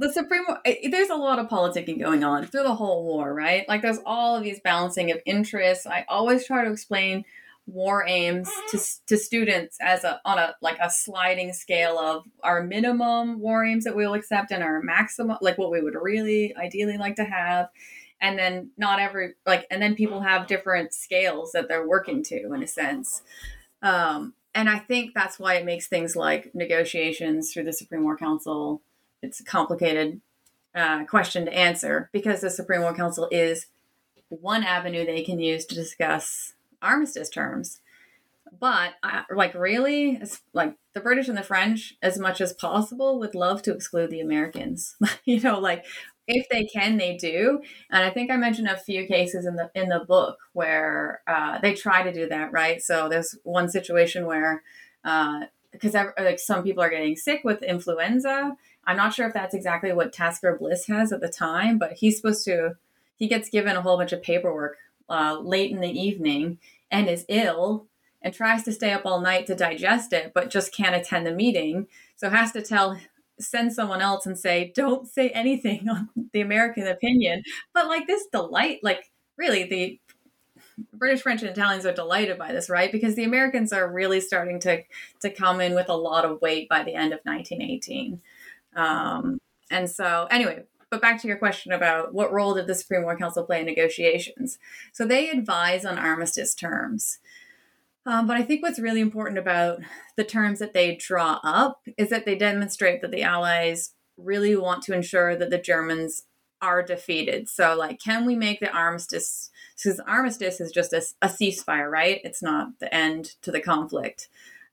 [0.00, 3.68] the Supreme War, there's a lot of politicking going on through the whole war, right?
[3.68, 5.86] Like there's all of these balancing of interests.
[5.86, 7.26] I always try to explain
[7.66, 12.62] war aims to, to students as a on a like a sliding scale of our
[12.64, 16.96] minimum war aims that we'll accept and our maximum like what we would really ideally
[16.96, 17.68] like to have
[18.20, 22.52] and then not every like and then people have different scales that they're working to
[22.52, 23.22] in a sense
[23.82, 28.16] um, and i think that's why it makes things like negotiations through the supreme war
[28.16, 28.82] council
[29.22, 30.20] it's a complicated
[30.74, 33.66] uh, question to answer because the supreme war council is
[34.28, 37.80] one avenue they can use to discuss armistice terms.
[38.58, 43.18] But uh, like really, it's like the British and the French, as much as possible,
[43.18, 44.96] would love to exclude the Americans.
[45.24, 45.84] you know, like
[46.26, 47.60] if they can, they do.
[47.90, 51.58] And I think I mentioned a few cases in the in the book where uh,
[51.60, 52.82] they try to do that, right?
[52.82, 54.62] So there's one situation where
[55.72, 58.56] because uh, like some people are getting sick with influenza.
[58.84, 62.16] I'm not sure if that's exactly what Tasker Bliss has at the time, but he's
[62.16, 62.76] supposed to.
[63.16, 64.78] He gets given a whole bunch of paperwork
[65.08, 66.58] uh, late in the evening
[66.90, 67.86] and is ill
[68.22, 71.32] and tries to stay up all night to digest it, but just can't attend the
[71.32, 71.86] meeting.
[72.16, 72.98] So has to tell
[73.40, 77.42] send someone else and say, don't say anything on the American opinion.
[77.72, 80.00] But like this delight, like really the
[80.94, 82.92] British, French, and Italians are delighted by this, right?
[82.92, 84.82] Because the Americans are really starting to
[85.20, 88.20] to come in with a lot of weight by the end of 1918.
[88.74, 89.38] Um,
[89.70, 93.16] and so, anyway, but back to your question about what role did the Supreme War
[93.16, 94.58] Council play in negotiations?
[94.92, 97.18] So they advise on armistice terms.
[98.06, 99.80] Um, but I think what's really important about
[100.16, 104.82] the terms that they draw up is that they demonstrate that the Allies really want
[104.84, 106.22] to ensure that the Germans
[106.62, 107.48] are defeated.
[107.48, 109.50] So, like, can we make the armistice?
[109.76, 112.20] Because armistice is just a, a, ceasefire, right?
[112.24, 114.28] It's not the end to the conflict.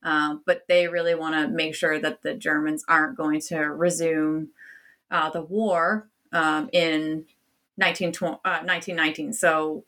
[0.07, 4.51] Um, but they really want to make sure that the Germans aren't going to resume
[5.11, 7.25] uh, the war um, in
[7.75, 9.33] 19, uh, 1919.
[9.33, 9.83] So,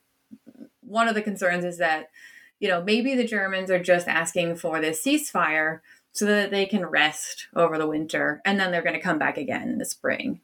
[0.82, 2.10] one of the concerns is that
[2.58, 5.80] you know, maybe the Germans are just asking for this ceasefire
[6.12, 9.38] so that they can rest over the winter and then they're going to come back
[9.38, 10.40] again in the spring.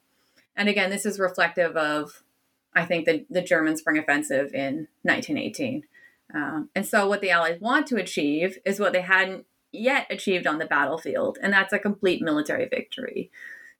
[0.56, 2.22] And again, this is reflective of,
[2.74, 5.82] I think, the, the German spring offensive in 1918.
[6.34, 9.44] Um, and so, what the Allies want to achieve is what they hadn't
[9.76, 13.30] yet achieved on the battlefield, and that's a complete military victory.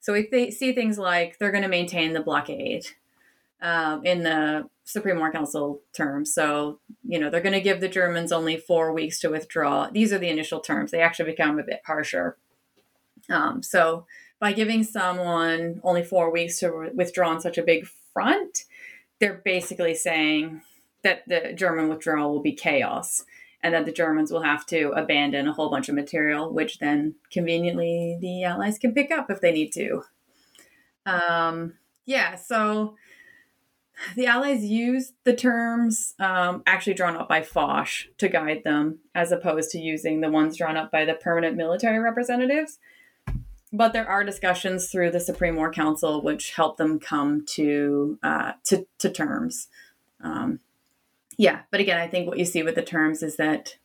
[0.01, 2.87] So, if they see things like they're going to maintain the blockade
[3.61, 6.33] um, in the Supreme War Council terms.
[6.33, 9.89] So, you know, they're going to give the Germans only four weeks to withdraw.
[9.91, 10.91] These are the initial terms.
[10.91, 12.37] They actually become a bit harsher.
[13.29, 14.07] Um, so,
[14.39, 18.65] by giving someone only four weeks to withdraw on such a big front,
[19.19, 20.61] they're basically saying
[21.03, 23.25] that the German withdrawal will be chaos
[23.63, 27.15] and that the Germans will have to abandon a whole bunch of material, which then
[27.31, 30.03] conveniently the Allies can pick up if they need to.
[31.05, 32.97] Um, yeah, so
[34.15, 37.89] the Allies used the terms um, actually drawn up by Foch
[38.19, 41.99] to guide them, as opposed to using the ones drawn up by the permanent military
[41.99, 42.79] representatives.
[43.73, 48.53] But there are discussions through the Supreme War Council which help them come to uh,
[48.65, 49.69] to, to terms.
[50.23, 50.61] Um,
[51.37, 53.76] yeah, but again, I think what you see with the terms is that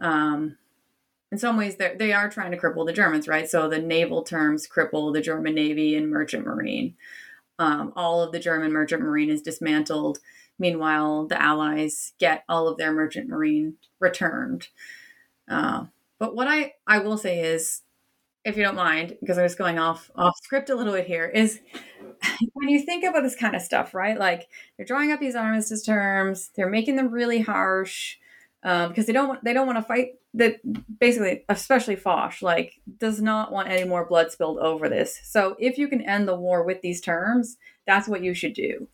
[0.00, 0.58] um,
[1.32, 3.48] in some ways they are trying to cripple the Germans, right?
[3.48, 6.94] So the naval terms cripple the German Navy and Merchant Marine
[7.58, 10.18] um, all of the German merchant marine is dismantled.
[10.58, 14.68] Meanwhile, the Allies get all of their merchant marine returned.
[15.48, 15.86] Uh,
[16.18, 17.82] but what I, I will say is,
[18.46, 21.26] if you don't mind, because I was going off off script a little bit here,
[21.26, 21.60] is
[22.52, 24.16] when you think about this kind of stuff, right?
[24.16, 28.16] Like they're drawing up these armistice terms, they're making them really harsh
[28.62, 30.60] um, because they don't want they don't want to fight that
[31.00, 35.20] basically especially Foch like does not want any more blood spilled over this.
[35.24, 38.86] So if you can end the war with these terms, that's what you should do.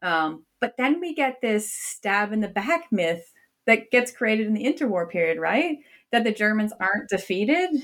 [0.00, 3.32] Um, but then we get this stab in the back myth
[3.66, 5.78] that gets created in the interwar period, right?
[6.10, 7.82] That the Germans aren't defeated.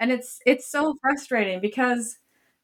[0.00, 2.18] And it's it's so frustrating because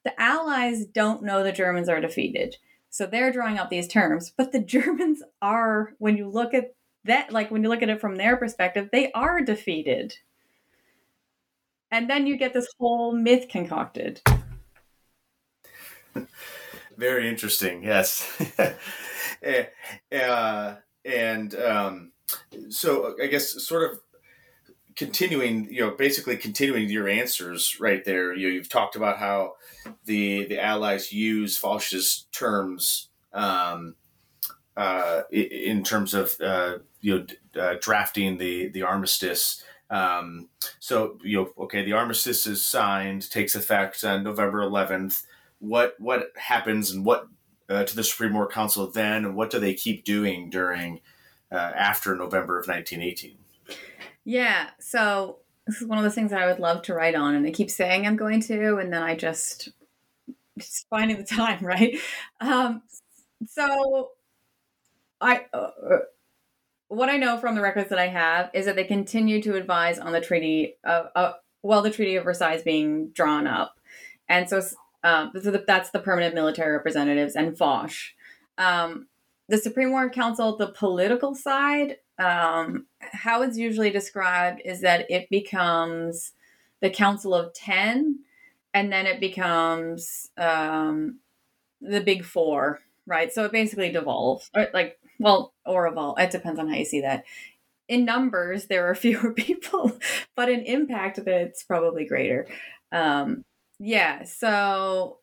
[0.05, 2.57] the Allies don't know the Germans are defeated.
[2.91, 6.75] So they're drawing up these terms, but the Germans are, when you look at
[7.05, 10.17] that like when you look at it from their perspective, they are defeated.
[11.91, 14.21] And then you get this whole myth concocted.
[16.97, 17.85] Very interesting.
[17.85, 18.27] Yes.
[20.13, 22.13] Uh, and um,
[22.71, 24.01] so I guess sort of
[24.97, 28.35] continuing, you know, basically continuing your answers right there.
[28.35, 29.55] You, you've talked about how
[30.05, 33.95] the the Allies use Foch's terms um,
[34.77, 39.63] uh, in terms of uh, you know uh, drafting the the armistice.
[39.89, 40.49] Um,
[40.81, 45.25] so you know, okay, the armistice is signed, takes effect on November 11th.
[45.59, 47.29] What what happens and what
[47.69, 51.01] uh, to the Supreme War Council then, and what do they keep doing during
[51.53, 53.39] uh, after November of 1918?
[54.27, 57.37] Yeah, so this is one of those things that I would love to write on,
[57.37, 59.69] and I keep saying I'm going to, and then I just
[60.59, 61.97] just finding the time, right?
[62.41, 62.83] Um,
[63.49, 64.11] so
[65.21, 65.99] I uh, uh,
[66.89, 70.01] what I know from the records that I have is that they continue to advise
[70.01, 73.79] on the treaty of uh, well, the Treaty of Versailles being drawn up,
[74.29, 74.61] and so
[75.05, 77.93] um, that's the permanent military representatives and Foch.
[78.59, 79.07] Um,
[79.49, 85.29] the Supreme War Council, the political side, um, how it's usually described is that it
[85.31, 86.33] becomes
[86.81, 88.21] the Council of Ten,
[88.75, 91.19] and then it becomes um,
[91.81, 93.33] the Big Four, right?
[93.33, 96.19] So it basically devolves, or like well, or evolve.
[96.19, 97.25] It depends on how you see that.
[97.89, 99.99] In numbers, there are fewer people,
[100.35, 102.47] but in impact, it's probably greater.
[102.93, 103.45] Um,
[103.79, 105.19] yeah, so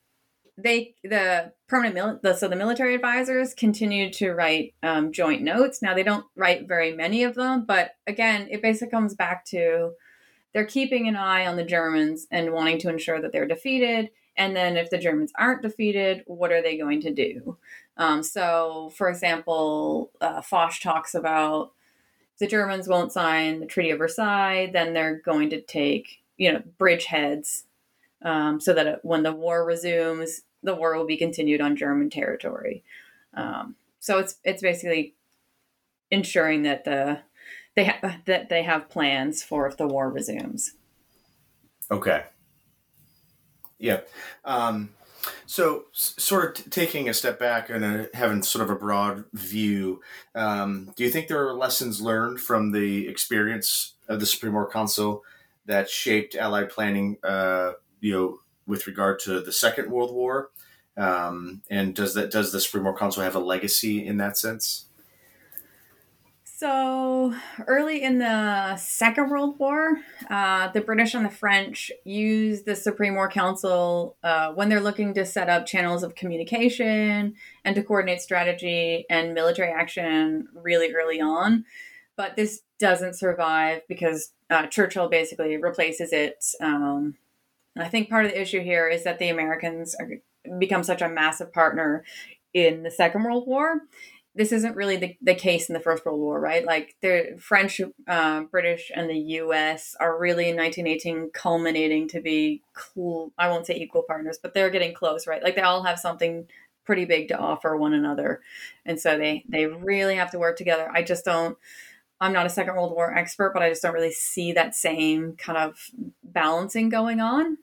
[0.57, 5.81] they the permanent mil- the, so the military advisors continue to write um, joint notes.
[5.81, 9.93] Now they don't write very many of them, but again, it basically comes back to
[10.53, 14.11] they're keeping an eye on the Germans and wanting to ensure that they're defeated.
[14.37, 17.57] And then if the Germans aren't defeated, what are they going to do?
[17.97, 21.71] Um, so, for example, uh, Foch talks about
[22.39, 26.61] the Germans won't sign the Treaty of Versailles, then they're going to take you know
[26.77, 27.63] bridgeheads
[28.23, 32.83] um, so that when the war resumes, the war will be continued on German territory.
[33.33, 35.15] Um, so it's it's basically
[36.11, 37.19] ensuring that the
[37.75, 40.73] they have that they have plans for if the war resumes.
[41.91, 42.23] Okay.
[43.77, 44.01] Yeah.
[44.45, 44.91] Um,
[45.45, 49.25] so, sort of t- taking a step back and uh, having sort of a broad
[49.33, 50.01] view,
[50.35, 54.69] um, do you think there are lessons learned from the experience of the Supreme War
[54.69, 55.23] Council
[55.65, 60.49] that shaped Allied planning uh, you know, with regard to the Second World War?
[60.97, 64.85] Um, and does that does the Supreme War Council have a legacy in that sense?
[66.43, 67.33] So
[67.65, 69.99] early in the Second World War,
[70.29, 75.13] uh, the British and the French used the Supreme War Council uh, when they're looking
[75.15, 77.33] to set up channels of communication
[77.65, 81.65] and to coordinate strategy and military action really early on.
[82.15, 87.15] But this doesn't survive because uh, Churchill basically replaces it um,
[87.77, 90.09] I think part of the issue here is that the Americans are,
[90.59, 92.03] become such a massive partner
[92.53, 93.81] in the Second World War.
[94.35, 96.65] This isn't really the, the case in the First World War, right?
[96.65, 99.95] Like the French, uh, British, and the U.S.
[99.99, 103.31] are really in 1918 culminating to be cool.
[103.37, 105.43] I won't say equal partners, but they're getting close, right?
[105.43, 106.47] Like they all have something
[106.83, 108.41] pretty big to offer one another,
[108.85, 110.89] and so they they really have to work together.
[110.91, 111.57] I just don't.
[112.19, 115.35] I'm not a Second World War expert, but I just don't really see that same
[115.35, 115.89] kind of
[116.33, 117.57] balancing going on.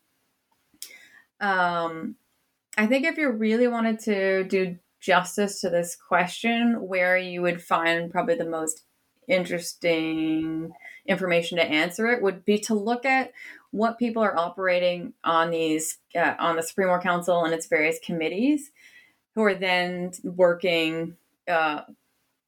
[1.41, 2.17] Um,
[2.77, 7.63] I think if you really wanted to do justice to this question, where you would
[7.63, 8.85] find probably the most
[9.29, 10.73] interesting
[11.07, 13.33] information to answer it would be to look at
[13.71, 17.99] what people are operating on these uh, on the Supreme War Council and its various
[18.05, 18.71] committees,
[19.35, 21.17] who are then working
[21.49, 21.83] uh,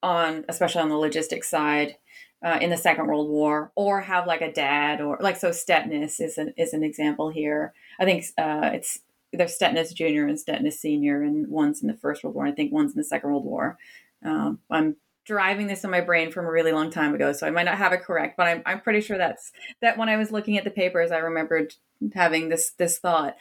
[0.02, 1.96] on, especially on the logistics side,
[2.44, 5.50] uh, in the Second World War, or have like a dad, or like so.
[5.50, 7.72] Stettinius is an is an example here.
[8.00, 9.00] I think uh, it's
[9.32, 12.46] there's Stettinius Junior and Stettinius Senior, and one's in the First World War.
[12.46, 13.78] I think one's in the Second World War.
[14.24, 17.50] Um, I'm driving this in my brain from a really long time ago, so I
[17.50, 19.96] might not have it correct, but I'm I'm pretty sure that's that.
[19.96, 21.74] When I was looking at the papers, I remembered
[22.14, 23.36] having this this thought,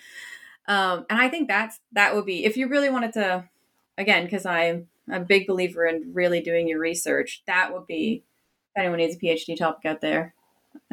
[0.68, 3.50] um, and I think that's that would be if you really wanted to,
[3.98, 7.42] again, because I'm a big believer in really doing your research.
[7.48, 8.24] That would be
[8.76, 10.34] if anyone needs a PhD topic out there.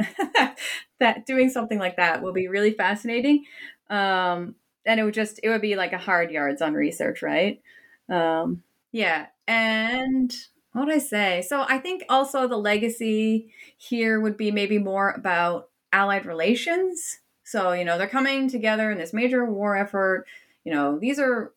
[1.00, 3.44] that doing something like that will be really fascinating.
[3.90, 7.60] Um, and it would just it would be like a hard yards on research, right?
[8.08, 10.34] Um, yeah, and
[10.72, 11.42] what would I say?
[11.42, 17.18] So I think also the legacy here would be maybe more about allied relations.
[17.44, 20.26] So you know they're coming together in this major war effort.
[20.64, 21.52] You know these are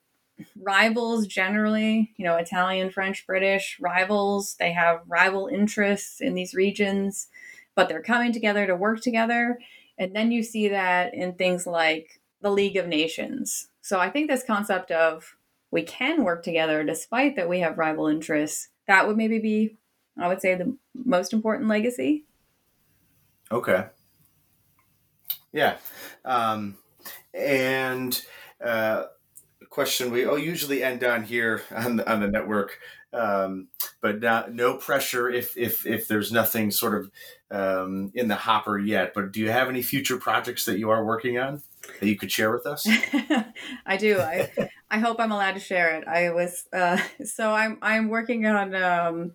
[0.62, 4.56] rivals generally, you know, Italian, French, British rivals.
[4.60, 7.28] They have rival interests in these regions,
[7.76, 9.60] but they're coming together to work together.
[9.98, 13.68] And then you see that in things like the League of Nations.
[13.82, 15.36] So I think this concept of
[15.72, 19.78] we can work together despite that we have rival interests, that would maybe be,
[20.20, 22.26] I would say, the most important legacy.
[23.52, 23.86] Okay.
[25.54, 25.78] Yeah.
[26.26, 26.78] Um,
[27.34, 28.22] and,
[28.64, 29.04] uh,
[29.72, 32.78] question we usually end on here on the, on the network,
[33.14, 33.70] um,
[34.02, 37.12] but not, no pressure if, if if there's nothing sort of
[37.50, 39.14] um, in the hopper yet.
[39.16, 41.64] But do you have any future projects that you are working on
[42.00, 42.86] that you could share with us?
[43.86, 44.20] I do.
[44.20, 44.52] I
[44.92, 46.08] I hope I'm allowed to share it.
[46.08, 49.32] I was uh, so I'm I'm working on um,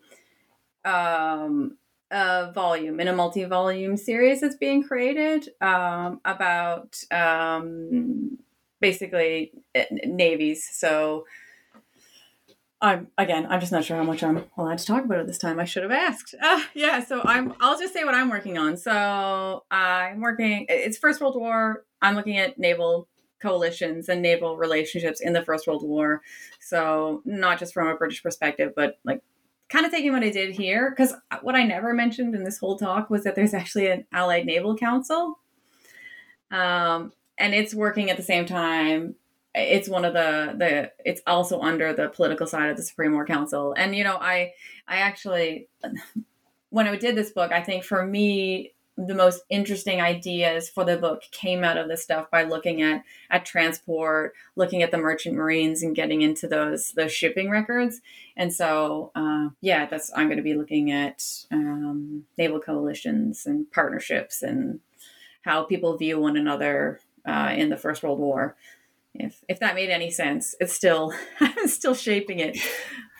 [0.85, 1.79] um,
[2.11, 8.39] a volume in a multi-volume series that's being created um, about um,
[8.81, 10.69] basically eh, navies.
[10.71, 11.25] So
[12.81, 15.39] I'm again, I'm just not sure how much I'm allowed to talk about it this
[15.39, 15.59] time.
[15.59, 16.35] I should have asked.
[16.41, 17.55] Uh, yeah, so I'm.
[17.61, 18.77] I'll just say what I'm working on.
[18.77, 20.67] So I'm working.
[20.69, 21.85] It's First World War.
[22.03, 23.09] I'm looking at naval
[23.41, 26.23] coalitions and naval relationships in the First World War.
[26.61, 29.23] So, not just from a British perspective, but like
[29.69, 32.79] kind of taking what I did here, because what I never mentioned in this whole
[32.79, 35.39] talk was that there's actually an Allied Naval Council.
[36.51, 39.15] Um, and it's working at the same time.
[39.55, 43.27] It's one of the the it's also under the political side of the Supreme War
[43.27, 43.75] Council.
[43.77, 44.53] And you know, I
[44.87, 45.69] I actually
[46.71, 50.97] when I did this book, I think for me the most interesting ideas for the
[50.97, 55.37] book came out of this stuff by looking at at transport, looking at the merchant
[55.37, 58.01] marines, and getting into those those shipping records.
[58.37, 61.23] And so, uh, yeah, that's I'm going to be looking at
[61.53, 64.81] um, naval coalitions and partnerships and
[65.43, 68.57] how people view one another uh, in the First World War.
[69.15, 72.59] If if that made any sense, it's still I'm still shaping it.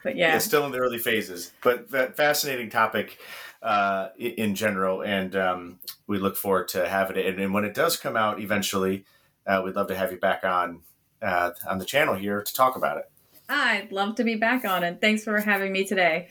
[0.03, 1.53] But yeah, it's still in the early phases.
[1.63, 3.19] But that fascinating topic
[3.63, 7.27] uh, in general, and um, we look forward to having it.
[7.27, 9.05] And, and when it does come out eventually,
[9.47, 10.83] uh, we'd love to have you back on
[11.23, 13.11] uh, on the channel here to talk about it.
[13.49, 16.29] I'd love to be back on, and thanks for having me today.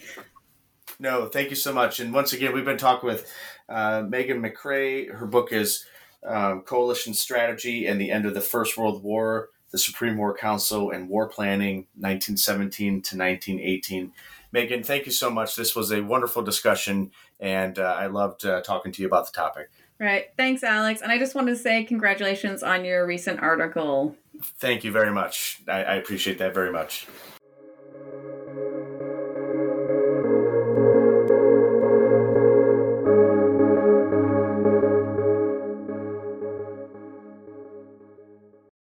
[0.99, 1.99] No, thank you so much.
[1.99, 3.29] And once again, we've been talking with
[3.67, 5.13] uh, Meighen McCrae.
[5.13, 5.85] Her book is
[6.27, 10.91] um, Coalition Strategy and the End of the First World War, the Supreme War Council,
[10.91, 14.11] and War Planning, 1917 to 1918.
[14.51, 15.55] Meighen, thank you so much.
[15.55, 19.33] This was a wonderful discussion, and uh, I loved uh, talking to you about the
[19.33, 19.69] topic.
[19.99, 20.25] Right.
[20.37, 21.01] Thanks, Alex.
[21.01, 24.15] And I just wanted to say congratulations on your recent article.
[24.41, 25.61] Thank you very much.
[25.67, 27.07] I, I appreciate that very much.